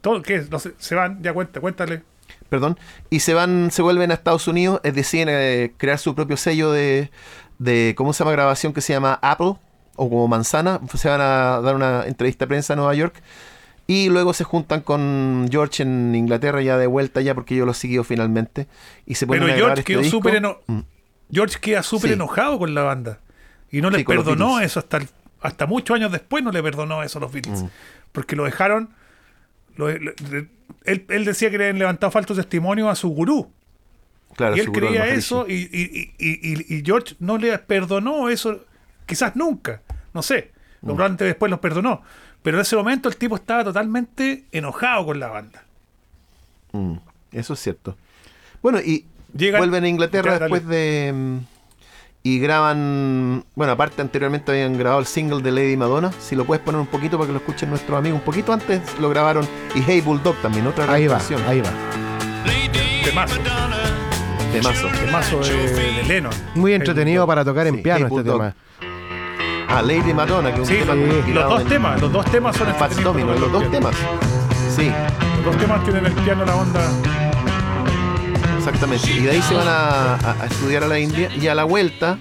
[0.00, 0.46] Todo, ¿Qué?
[0.50, 2.02] Los- se van, ya cuenta, cuéntale.
[2.48, 2.78] Perdón.
[3.10, 7.10] Y se van, se vuelven a Estados Unidos, decir, eh, crear su propio sello de,
[7.58, 8.32] de, ¿cómo se llama?
[8.32, 9.54] Grabación que se llama Apple,
[9.96, 10.80] o como Manzana.
[10.94, 13.20] Se van a dar una entrevista a prensa en Nueva York.
[13.88, 17.74] Y luego se juntan con George en Inglaterra ya de vuelta ya porque yo lo
[17.74, 18.68] siguió finalmente.
[19.06, 20.18] Y se ponen Pero George este quedó disco.
[20.18, 20.80] súper eno- Mm.
[21.32, 22.14] George queda súper Sí.
[22.14, 23.18] enojado con la banda.
[23.70, 25.08] Y no le Sí, con los perdonó eso hasta, el-
[25.40, 27.62] hasta muchos años después no le perdonó eso a los Beatles.
[27.64, 27.68] Mm.
[28.12, 28.90] Porque lo dejaron.
[29.76, 30.12] lo- lo-
[30.84, 33.48] él, él decía que le habían levantado falso testimonio a su gurú.
[34.34, 38.64] Claro, y él creía eso y, y- y- George no le perdonó eso,
[39.06, 39.82] quizás nunca,
[40.14, 40.86] no sé, Mm.
[40.88, 42.02] lo probablemente después los perdonó,
[42.42, 45.64] pero en ese momento el tipo estaba totalmente enojado con la banda.
[46.72, 46.94] Mm,
[47.32, 47.96] eso es cierto.
[48.62, 49.04] Bueno, y
[49.36, 51.38] Llegan- vuelven a Inglaterra después de.
[52.28, 53.42] Y graban.
[53.54, 56.10] Bueno, aparte, anteriormente habían grabado el single de Lady Madonna.
[56.20, 58.18] Si lo puedes poner un poquito para que lo escuchen nuestros amigos.
[58.18, 59.48] Un poquito antes lo grabaron.
[59.74, 61.40] Y Hey Bulldog también, otra Ahí va, canción.
[61.48, 61.70] ahí va.
[63.02, 63.36] Temazo,
[64.52, 64.88] Temazo.
[64.88, 66.32] temazo de, de Lennon.
[66.54, 68.36] Muy entretenido para tocar en Sí, piano Hey este Bulldog.
[68.40, 68.54] tema.
[69.70, 72.12] Ah, Lady Madonna, que es un Sí, tema los, inspirado los dos en- temas, los
[72.12, 73.94] dos temas son entretenidos Domino, los dos temas.
[74.76, 74.90] Sí,
[75.36, 76.80] Los dos temas tienen el piano la onda.
[78.68, 79.10] Exactamente.
[79.10, 81.30] Y de ahí se van a, a- a estudiar a la India.
[81.34, 82.18] Y a la vuelta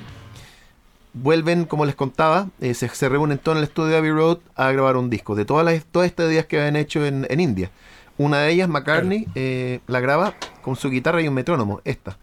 [1.13, 4.37] vuelven, como les contaba, eh, se, se reúnen todos en el estudio de Abbey Road
[4.55, 7.39] a grabar un disco de todas las todas estas ideas que habían hecho en, en
[7.39, 7.71] India.
[8.19, 12.17] Una de ellas, McCartney, eh, la graba con su guitarra y un metrónomo, esta,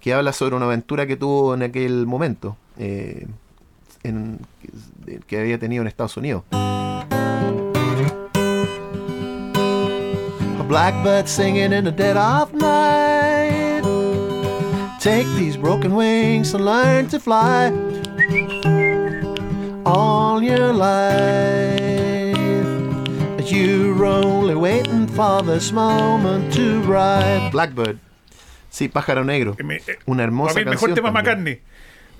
[0.00, 3.26] que habla sobre una aventura que tuvo en aquel momento, eh,
[4.02, 4.38] en-
[5.06, 6.42] que, que había tenido en Estados Unidos.
[10.68, 13.82] Blackbird singing in the dead of night.
[15.00, 17.72] Take these broken wings and learn to fly
[19.86, 22.36] all your life.
[23.50, 27.50] You're only waiting for this moment to ride.
[27.50, 27.98] Blackbird.
[28.70, 29.56] Sí, pájaro negro.
[29.58, 31.10] eh, Una hermosa para mí, mejor canción tema.
[31.12, 31.60] McCartney.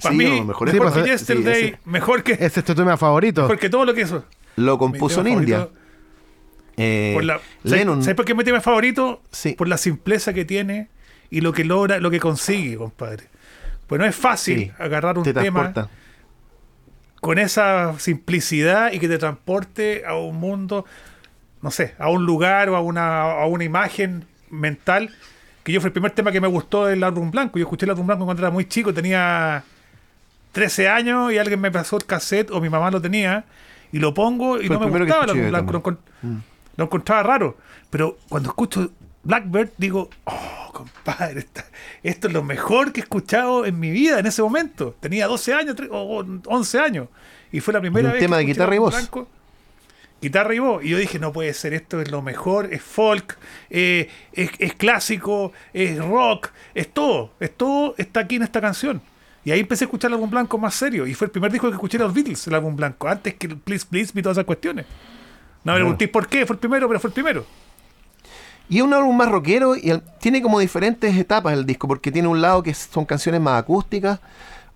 [0.03, 3.43] Para Sí, mí, mejor que Sí, Yesterday, ese- mejor que, Ese es tu tema favorito.
[3.43, 4.25] mejor que todo lo que hizo.
[4.57, 5.57] Lo compuso en India.
[5.59, 5.79] favorito-
[6.79, 8.03] Eh, por la- Lennon.
[8.03, 9.21] ¿sabes, por qué es mi tema favorito?
[9.33, 9.53] Sí.
[9.53, 10.89] Por la simpleza que tiene
[11.31, 13.25] y lo que logra, lo que consigue, compadre.
[13.87, 15.73] Pues no es fácil Sí, agarrar un te tema
[17.21, 20.85] con esa simplicidad y que te transporte a un mundo,
[21.63, 25.11] no sé, a un lugar o a una, a una imagen mental.
[25.65, 27.59] Que yo fue el primer tema que me gustó del álbum blanco.
[27.59, 29.65] Yo escuché el álbum blanco cuando era muy chico, tenía
[30.53, 33.45] 13 años y alguien me pasó el cassette o mi mamá lo tenía
[33.91, 35.99] y lo pongo y Fue no me gustaba el álbum blanco.
[36.79, 37.59] Lo encontraba raro.
[37.91, 38.91] Pero cuando escucho
[39.25, 41.67] Blackbird digo, oh, compadre, esta-
[42.03, 44.97] esto es lo mejor que he escuchado en mi vida en ese momento.
[45.01, 47.09] Tenía 12 años o o 11 años.
[47.53, 48.95] Y fue la primera un vez tema que de guitarra y voz.
[48.95, 49.29] blanco.
[50.21, 50.85] Guitarra y voz.
[50.85, 53.39] Y yo dije, no puede ser, esto es lo mejor, es folk,
[53.71, 59.01] eh, es, es clásico, es rock, es todo, es todo está aquí en esta canción.
[59.45, 61.07] Y ahí empecé a escuchar el álbum blanco más serio.
[61.07, 63.47] Y fue el primer disco que escuché de los Beatles, el álbum blanco, antes que
[63.47, 64.85] el Please Please y todas esas cuestiones.
[65.65, 67.45] No me preguntéis por qué, fue el primero, pero fue el primero.
[68.71, 72.13] Y es un álbum más rockero y el- tiene como diferentes etapas el disco, porque
[72.13, 74.21] tiene un lado que son canciones más acústicas,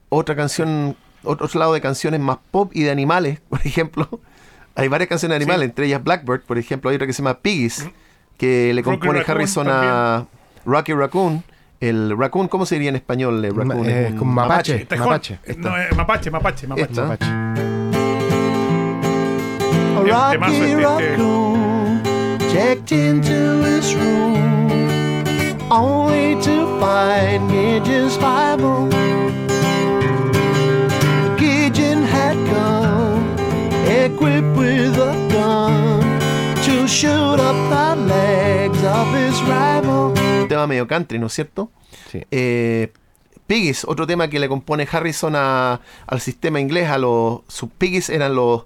[0.09, 4.09] otra canción, otro lado de canciones más pop y de animales, por ejemplo.
[4.74, 7.39] Hay varias canciones de animales, entre ellas Blackbird, por ejemplo, hay otra que se llama
[7.39, 7.87] Piggies,
[8.39, 10.26] que le Rocky compone Raccoon Harrison a
[10.64, 11.45] Rocky Raccoon.
[11.80, 13.45] El raccoon, ¿cómo se diría en español?
[13.45, 14.87] El raccoon Eh, como mapache.
[14.97, 15.39] Mapache.
[15.59, 16.91] No, eh, mapache, mapache, mapache.
[16.91, 17.03] Esta.
[17.05, 17.72] Mapache.
[20.05, 20.84] Rocky temazo este, este.
[20.84, 22.03] raccoon
[22.53, 25.22] checked into his room
[25.70, 28.88] only to find Gidgeon's Bible.
[31.38, 33.22] Gideon had come
[33.86, 36.03] equipped with a gun
[36.64, 40.12] to shoot up the legs of his rival.
[40.48, 41.70] Tema medio country, ¿no es cierto?
[42.11, 42.22] Sí.
[42.30, 42.92] Eh,
[43.46, 48.09] Piggies, otro tema que le compone Harrison a- al sistema inglés, a los sus Piggies
[48.09, 48.64] eran los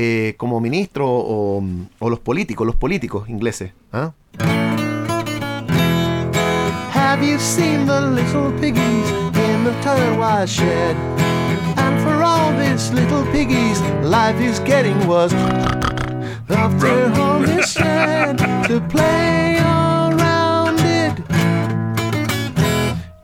[0.00, 1.60] eh, como ministros o,
[1.98, 3.72] o los políticos, los políticos ingleses.
[3.92, 4.12] ¿ah?
[6.94, 10.94] Have you seen the little piggies in the turquoise shed?
[11.78, 15.34] And for all these little piggies, life is getting worse.
[16.48, 18.38] After all is said,
[18.68, 21.20] to play around it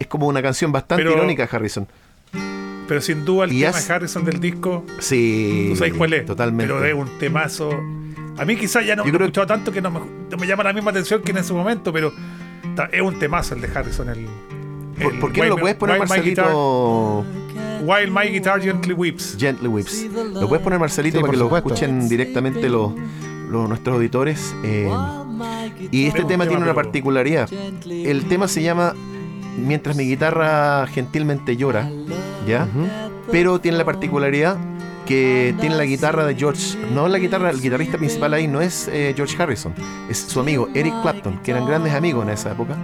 [0.08, 1.88] como una canción bastante Pero- irónica, Harrison.
[2.86, 5.68] Pero sin duda el Y tema de Harrison del disco, Sí.
[5.70, 6.26] tú sabes cuál es.
[6.26, 6.72] Totalmente.
[6.72, 7.70] Pero es un temazo.
[8.36, 10.46] A mí quizás ya no Yo lo he escuchado tanto que no me, no me
[10.46, 12.12] llama la misma atención que en ese momento, pero
[12.92, 14.08] es un temazo el de Harrison.
[14.10, 14.26] El,
[15.02, 17.24] ¿Por, el por qué no lo Wild- puedes poner, Wild My Marcelito?
[17.24, 19.36] Guitar- While My Guitar Gently Weeps.
[19.38, 20.06] Gently Whips.
[20.34, 22.92] Lo puedes poner, Marcelito, Sí, para por que lo escuchen directamente los,
[23.50, 24.54] los- nuestros auditores.
[24.64, 24.90] Eh,
[25.90, 27.48] y este tema tiene una particularidad.
[27.86, 28.94] El tema se llama
[29.58, 31.88] Mientras mi guitarra gentilmente llora,
[32.46, 32.68] ¿ya?
[33.30, 34.56] Pero tiene la particularidad
[35.04, 38.88] que tiene la guitarra de George, no la guitarra, el guitarrista principal ahí no es
[38.88, 39.74] eh, George Harrison,
[40.08, 42.76] es su amigo Eric Clapton, que eran grandes amigos en esa época.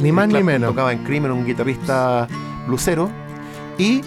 [0.00, 0.70] Ni más ni menos.
[0.70, 2.26] Tocaba en Cream, era un guitarrista
[2.66, 3.10] blusero.
[3.76, 4.00] Y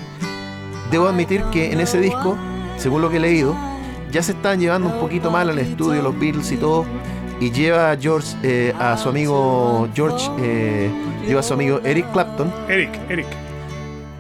[0.92, 2.38] debo admitir que en ese disco,
[2.78, 3.56] según lo que he leído,
[4.12, 6.86] ya se están llevando un poquito mal al estudio los Beatles y todo.
[7.40, 10.92] Y lleva a George, eh, a su amigo George, eh,
[11.26, 13.26] lleva a su amigo Eric Clapton, Eric, Eric.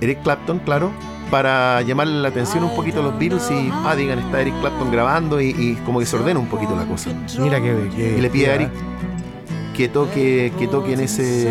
[0.02, 0.91] Eric Clapton, claro,
[1.30, 4.91] para llamarle la atención un poquito a los Beatles y, ah, digan, está Eric Clapton
[4.91, 7.12] grabando y, y como que se ordena un poquito la cosa.
[7.39, 8.72] Mira que, que- Y le pide a que- Eric
[9.76, 11.49] que toque, que toque en ese,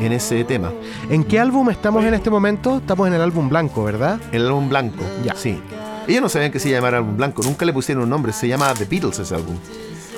[0.00, 0.72] en ese tema.
[1.08, 2.76] ¿En qué álbum estamos en este momento?
[2.78, 4.20] Estamos en el álbum blanco, ¿verdad?
[4.32, 5.02] El álbum blanco.
[5.24, 5.34] Ya.
[5.34, 5.58] Sí.
[6.06, 8.72] Ellos no sabían que se llamara álbum blanco, nunca le pusieron un nombre, se llama
[8.74, 9.56] The Beatles ese álbum.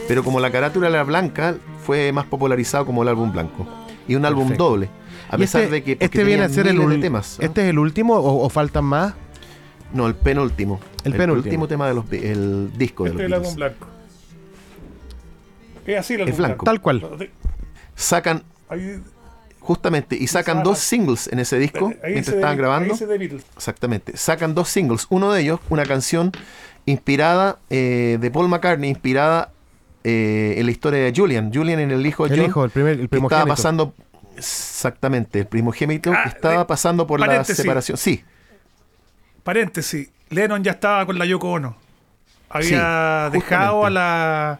[0.08, 3.66] Pero como la carátula era blanca, fue más popularizado como el álbum blanco.
[4.08, 4.68] Y un álbum Perfecto.
[4.70, 4.88] doble.
[5.28, 5.96] A pesar este, de que.
[5.98, 7.38] este viene a ser el, de temas.
[7.40, 9.14] ¿Este es el último o, o faltan más?
[9.92, 10.80] No, el penúltimo.
[11.04, 11.66] El penúltimo.
[11.68, 13.86] tema de los el disco de Este los es el blanco.
[15.86, 16.64] Es así el Es álbum blanco.
[16.64, 17.30] Tal cual.
[17.94, 18.42] Sacan,
[19.60, 22.94] justamente, y sacan dos singles en ese disco ahí mientras estaban de- grabando.
[23.56, 24.16] Exactamente.
[24.16, 25.06] Sacan dos singles.
[25.08, 26.32] Uno de ellos, una canción
[26.84, 29.52] inspirada eh, de Paul McCartney, inspirada
[30.08, 31.50] eh, en la historia de Julian.
[31.52, 33.36] Julian en el hijo de El John, hijo, el primer, el primogénito.
[33.36, 33.94] estaba pasando.
[34.36, 37.96] Exactamente, el primogénito Ah, estaba de- pasando por la separación.
[37.98, 38.22] Sí,
[39.42, 40.10] Paréntesis.
[40.30, 41.76] Lennon ya estaba con la Yoko Ono.
[42.48, 44.58] Había Sí, dejado a la,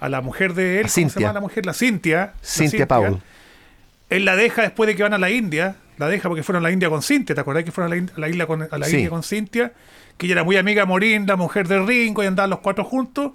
[0.00, 0.82] a la mujer de él.
[0.82, 1.20] ¿cómo se Cynthia.
[1.20, 1.66] llama la mujer?
[1.66, 2.34] La Cintia.
[2.42, 3.18] Cynthia Powell.
[4.10, 5.76] Él la deja después de que van a la India.
[5.98, 7.34] La deja porque fueron a la India con Cintia.
[7.34, 8.96] ¿Te acordás que fueron a la, a la isla con, a la Sí.
[8.96, 9.72] India con Cintia?
[10.18, 12.84] Que ella era muy amiga de Morín, la mujer de Ringo, y andaban los cuatro
[12.84, 13.32] juntos.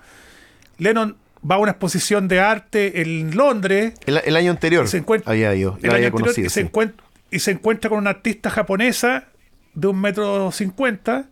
[0.77, 1.15] Lennon
[1.49, 3.93] va a una exposición de arte en Londres.
[4.05, 6.47] El, el año anterior se encuentra- había ido, el año había anterior, conocido.
[6.47, 6.67] y, se sí.
[6.67, 6.93] encuent-
[7.31, 9.25] y se encuentra con una artista japonesa
[9.73, 11.25] de un metro cincuenta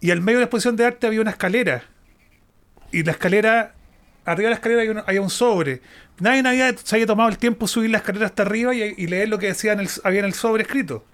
[0.00, 1.82] y al medio de la exposición de arte había una escalera
[2.92, 3.74] y la escalera
[4.24, 5.80] arriba de la escalera hay un, hay un sobre
[6.20, 9.06] nadie había, se había tomado el tiempo de subir la escalera hasta arriba y, y
[9.06, 11.04] leer lo que decía en el, había en el sobre escrito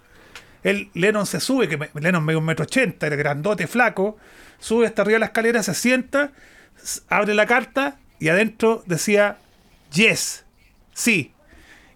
[0.64, 4.16] el Lennon se sube que me- Lennon medio un metro ochenta era grandote flaco
[4.58, 6.32] sube hasta arriba de la escalera se sienta
[7.08, 9.36] abre la carta y adentro decía
[9.92, 10.44] yes
[10.94, 11.32] sí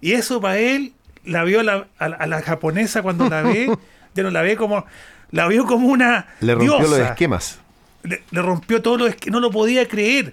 [0.01, 0.93] y eso para él,
[1.24, 3.70] la vio la- a, la- a la japonesa cuando la ve,
[4.14, 4.87] ya no la ve como,
[5.31, 6.99] la vio como una Le rompió diosa.
[6.99, 7.59] los esquemas.
[8.03, 10.33] Le, le rompió todo lo que no lo podía creer.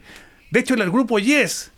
[0.51, 1.71] De hecho, el grupo Yes,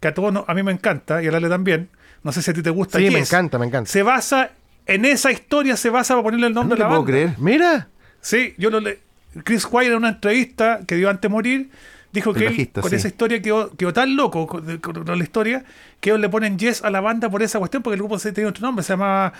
[0.00, 1.88] que a todos no- a mí me encanta, y a Lale también,
[2.24, 3.88] no sé si a ti te gusta Sí, Yes, me encanta, me encanta.
[3.88, 4.50] se basa,
[4.86, 7.12] en esa historia se basa para ponerle el No nombre te a la puedo banda.
[7.12, 7.34] creer.
[7.38, 7.88] Mira,
[8.20, 8.98] Sí, yo lo le...
[9.44, 11.70] Chris White en una entrevista que dio antes de morir,
[12.12, 12.96] dijo que él, con sí.
[12.96, 15.64] esa historia quedó, quedó tan loco con, la historia
[16.00, 18.32] que ellos le ponen yes a la banda por esa cuestión, porque el grupo se
[18.32, 19.32] tenía otro nombre, se llamaba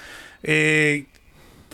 [0.42, 1.06] eh,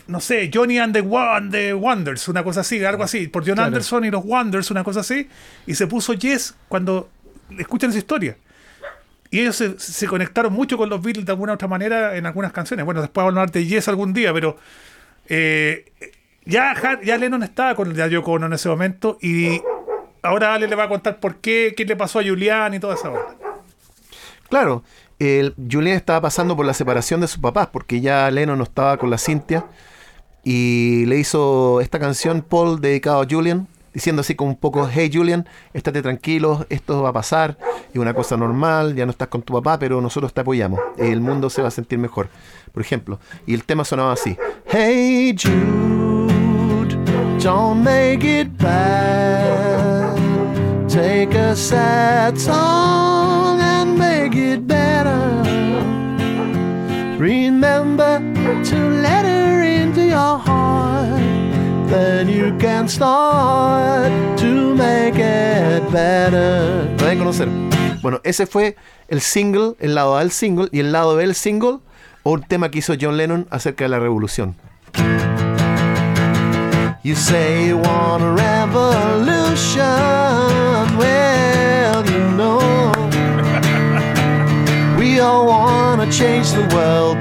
[0.07, 3.43] no sé, Johnny and the, Wa- and the Wonders, una cosa así, algo así, por
[3.43, 3.67] John Claro.
[3.67, 5.27] Anderson y los Wonders, una cosa así,
[5.65, 7.09] y se puso yes cuando
[7.57, 8.37] escuchan esa historia.
[9.31, 12.25] Y ellos se, se conectaron mucho con los Beatles de alguna u otra manera en
[12.25, 12.85] algunas canciones.
[12.85, 14.57] Bueno, después vamos a hablar de Yes algún día, pero
[15.27, 15.91] eh,
[16.45, 19.59] ya, ya Lennon estaba con el Yoko Ono en ese momento y
[20.23, 22.95] ahora Ale le va a contar por qué, qué le pasó a Julián y toda
[22.95, 23.35] esa onda.
[24.49, 24.83] Claro,
[25.19, 28.97] el, Julian estaba pasando por la separación de sus papás porque ya Leno no estaba
[28.97, 29.65] con la Cintia
[30.43, 35.09] y le hizo esta canción Paul dedicado a Julian diciendo así como un poco hey
[35.13, 37.57] Julian estate tranquilo esto va a pasar
[37.93, 41.21] es una cosa normal ya no estás con tu papá pero nosotros te apoyamos el
[41.21, 42.27] mundo se va a sentir mejor
[42.73, 44.35] por ejemplo y el tema sonaba así
[44.67, 46.12] hey Jude
[47.43, 49.53] don't make it bad
[50.93, 55.41] Take a sad song and make it better.
[57.17, 58.19] Remember
[58.65, 61.19] to let her into your heart.
[61.89, 66.87] Then you can start to make it better.
[66.99, 67.49] Lo conocer.
[68.03, 68.75] Bueno, ese fue
[69.07, 71.79] el single, el lado A del single, y el lado B del single,
[72.21, 74.55] un tema que hizo John Lennon acerca de la revolución.
[77.05, 79.83] You say you want a revolution.
[80.97, 82.59] Well, you know,
[84.97, 87.17] we all want change the world.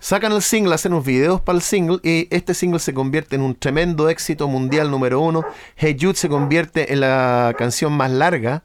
[0.00, 3.42] Sacan el single, hacen unos videos para el single y este single se convierte en
[3.42, 5.46] un tremendo éxito mundial número uno.
[5.76, 8.64] Hey Jude se convierte en la canción más larga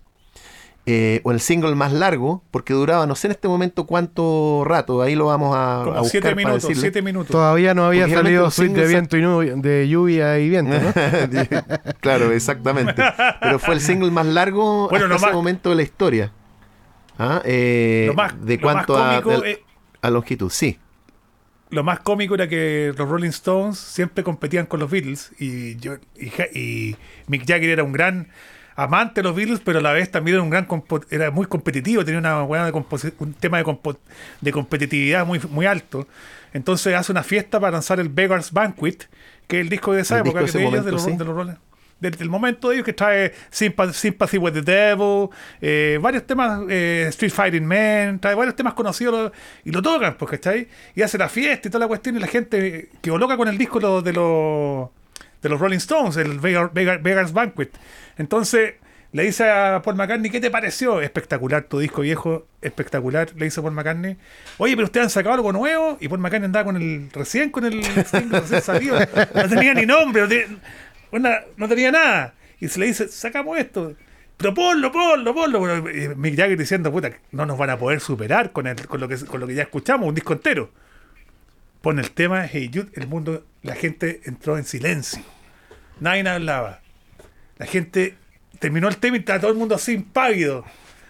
[0.92, 5.02] eh, o el single más largo porque duraba no sé en este momento cuánto rato.
[5.04, 6.82] Ahí lo vamos a, a Como buscar siete para minutos, decirle.
[6.82, 7.32] siete minutos.
[7.32, 10.92] Todavía no había Porque salido Suite de viento y de lluvia y viento, ¿no?
[12.02, 12.96] claro, exactamente.
[13.42, 16.32] Pero fue el single más largo Bueno, hasta ese más- momento de la historia.
[17.18, 17.42] ¿Ah?
[17.46, 19.64] Eh, Lo más- de lo más cuánto a, cómico de-
[20.02, 20.80] a longitud, sí.
[21.70, 25.96] lo más cómico era que los Rolling Stones siempre competían con los Beatles y, yo,
[26.54, 26.96] y
[27.28, 28.30] Mick Jagger era un gran
[28.84, 30.68] amante de los Beatles, pero a la vez también era un gran
[31.10, 32.72] era muy competitivo, tenía una buena de
[33.20, 33.78] un tema de,
[34.42, 36.08] de competitividad muy, muy alto.
[36.54, 39.08] Entonces hace una fiesta para lanzar el Beggar's Banquet,
[39.48, 41.12] que es el disco de esa El época de de los, momento, sí.
[41.18, 41.54] de los Rolling
[42.00, 45.28] desde el momento de ellos que trae Sympathy, Sympathy with the Devil,
[45.60, 49.34] eh, varios temas, eh, Street Fighting Man, trae varios temas conocidos
[49.66, 50.70] y lo tocan, pues, ¿cachai?
[50.96, 53.58] Y hace la fiesta y toda la cuestión y la gente quedó loca con el
[53.58, 54.90] disco lo- de los
[55.42, 57.72] de los Rolling Stones, el Beggar- Beggar's Banquet.
[58.18, 58.76] Entonces
[59.12, 61.02] le dice a Paul McCartney, ¿qué te pareció?
[61.02, 64.18] Espectacular tu disco viejo, espectacular, le dice Paul McCartney.
[64.58, 67.66] Oye, pero ustedes han sacado algo nuevo y Paul McCartney andaba con el recién con
[67.66, 69.00] el single recién salido,
[69.36, 70.46] no tenía ni nombre, no tenía,
[71.12, 72.34] una- no tenía nada.
[72.60, 73.94] Y se le dice, sacamos esto.
[74.38, 75.90] Pero ponlo, ponlo, ponlo.
[75.90, 79.08] Y Mick Jagger diciendo, puta, no nos van a poder superar con, el, con, lo,
[79.08, 80.70] que, con lo que ya escuchamos, un disco entero.
[81.82, 85.22] Pone el tema, Hey Jude, el mundo, la gente entró en silencio.
[86.00, 86.82] Nadie hablaba.
[87.58, 88.16] La gente
[88.60, 90.66] terminó el tema y estaba todo el mundo así impávido.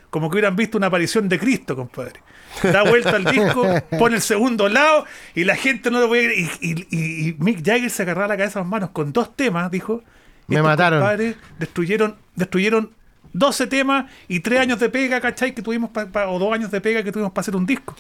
[0.10, 2.20] Como que hubieran visto una aparición de Cristo, compadre.
[2.64, 3.64] Da vuelta al disco,
[4.00, 5.06] pone el segundo lado
[5.36, 6.40] y la gente no lo puede creer.
[6.62, 9.36] Y, y- y- y Mick Jagger se agarraba la cabeza a las manos con dos
[9.36, 10.04] temas, dijo.
[10.48, 11.00] Me Estos mataron.
[11.00, 12.92] compadres destruyeron, destruyeron
[13.34, 15.54] 12 temas y 3 años de pega, ¿cachai?
[15.54, 17.96] Que tuvimos pa- pa- o 2 años de pega que tuvimos para hacer un disco.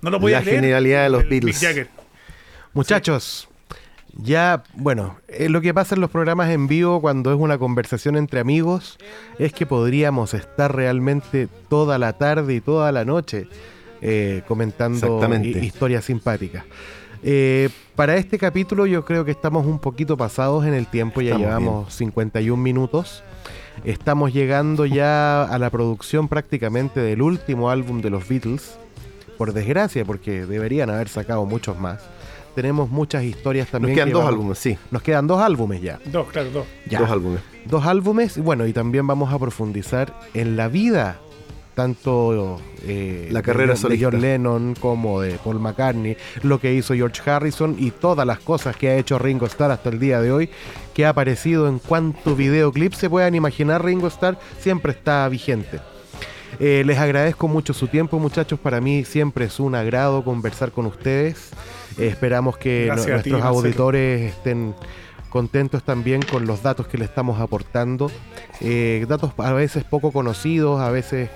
[0.00, 0.60] No lo podía La creer.
[0.60, 1.56] genialidad de los el Beatles.
[1.56, 1.88] Mick Jagger.
[2.72, 3.48] Muchachos,
[4.16, 8.16] ya, bueno, eh, lo que pasa en los programas en vivo cuando es una conversación
[8.16, 8.98] entre amigos
[9.38, 13.48] es que podríamos estar realmente toda la tarde y toda la noche
[14.02, 16.64] eh, comentando historias simpáticas.
[17.22, 21.32] Eh, para este capítulo yo creo que estamos un poquito pasados en el tiempo, ya
[21.32, 23.22] Estamos llevamos 51 minutos.
[23.84, 28.76] Estamos llegando ya a la producción prácticamente del último álbum de los Beatles,
[29.38, 32.00] por desgracia, porque deberían haber sacado muchos más.
[32.54, 33.94] Tenemos muchas historias Nos también.
[33.94, 34.76] quedan que dos vamos- álbumes, sí.
[34.90, 35.98] Nos quedan dos álbumes ya.
[36.06, 36.66] Dos, claro, dos.
[36.88, 36.98] Ya.
[37.00, 37.40] Dos álbumes.
[37.66, 41.18] Dos álbumes, y bueno, y también vamos a profundizar en la vida,
[41.74, 43.98] tanto eh, La carrera de, John- de.
[44.04, 48.76] John Lennon como de Paul McCartney, lo que hizo George Harrison y todas las cosas
[48.76, 50.50] que ha hecho Ringo Starr hasta el día de hoy,
[50.94, 55.80] que ha aparecido en cuanto videoclip se puedan imaginar, Ringo Starr siempre está vigente.
[56.58, 58.58] Eh, les agradezco mucho su tiempo, muchachos.
[58.58, 61.50] Para mí siempre es un agrado conversar con ustedes.
[61.98, 64.74] Eh, esperamos que ti, nuestros auditores estén
[65.30, 68.10] contentos también con los datos que le estamos aportando.
[68.60, 71.30] Eh, datos a veces poco conocidos, a veces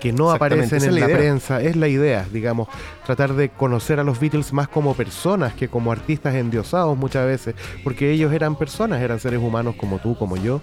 [0.00, 1.16] que no aparecen en la, idea.
[1.16, 1.62] prensa.
[1.62, 2.68] Es la idea, digamos,
[3.06, 7.54] tratar de conocer a los Beatles más como personas que como artistas endiosados muchas veces,
[7.84, 10.60] porque ellos eran personas, eran seres humanos como tú, como yo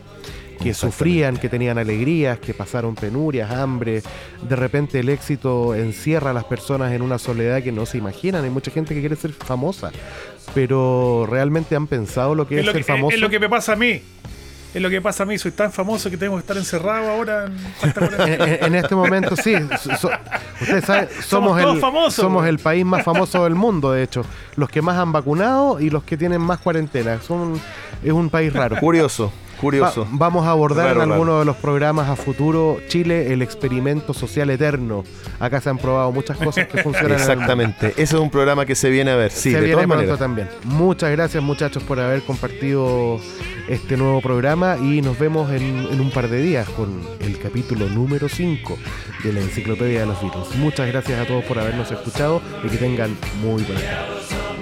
[0.57, 4.01] que sufrían, que tenían alegrías, que pasaron penurias, hambre.
[4.41, 8.43] De repente el éxito encierra a las personas en una soledad que no se imaginan.
[8.43, 9.91] Hay mucha gente que quiere ser famosa,
[10.53, 13.15] pero realmente han pensado lo que es, Es lo ser que, famoso.
[13.15, 14.01] es lo que me pasa a mí.
[14.77, 15.37] Es lo que pasa a mí.
[15.39, 18.23] Soy tan famoso que tengo que estar encerrado ahora en Santa Coloma.
[18.27, 19.53] en, en- en este momento sí.
[19.99, 20.11] So-
[20.61, 24.23] ustedes saben, somos, el, famosos, somos el país más famoso del mundo, de hecho.
[24.55, 27.19] Los que más han vacunado y los que tienen más cuarentena.
[27.21, 27.59] Son,
[28.03, 28.75] es un país raro.
[28.79, 30.03] Curioso, curioso.
[30.05, 34.13] Va- vamos a abordar Raro, en alguno de los programas a futuro Chile el experimento
[34.13, 35.03] social eterno.
[35.39, 37.13] Acá se han probado muchas cosas que funcionan.
[37.13, 37.87] Exactamente.
[37.91, 39.31] Ese es un programa que se viene a ver.
[39.31, 40.19] Sí, se de viene todas maneras.
[40.19, 40.49] también.
[40.63, 43.19] Muchas gracias muchachos por haber compartido
[43.67, 47.87] este nuevo programa y nos vemos en, en un par de días con el capítulo
[47.89, 48.77] número 5
[49.23, 50.55] de la Enciclopedia de los Beatles.
[50.55, 54.56] Muchas gracias a todos por habernos escuchado y que tengan muy buenas tardes.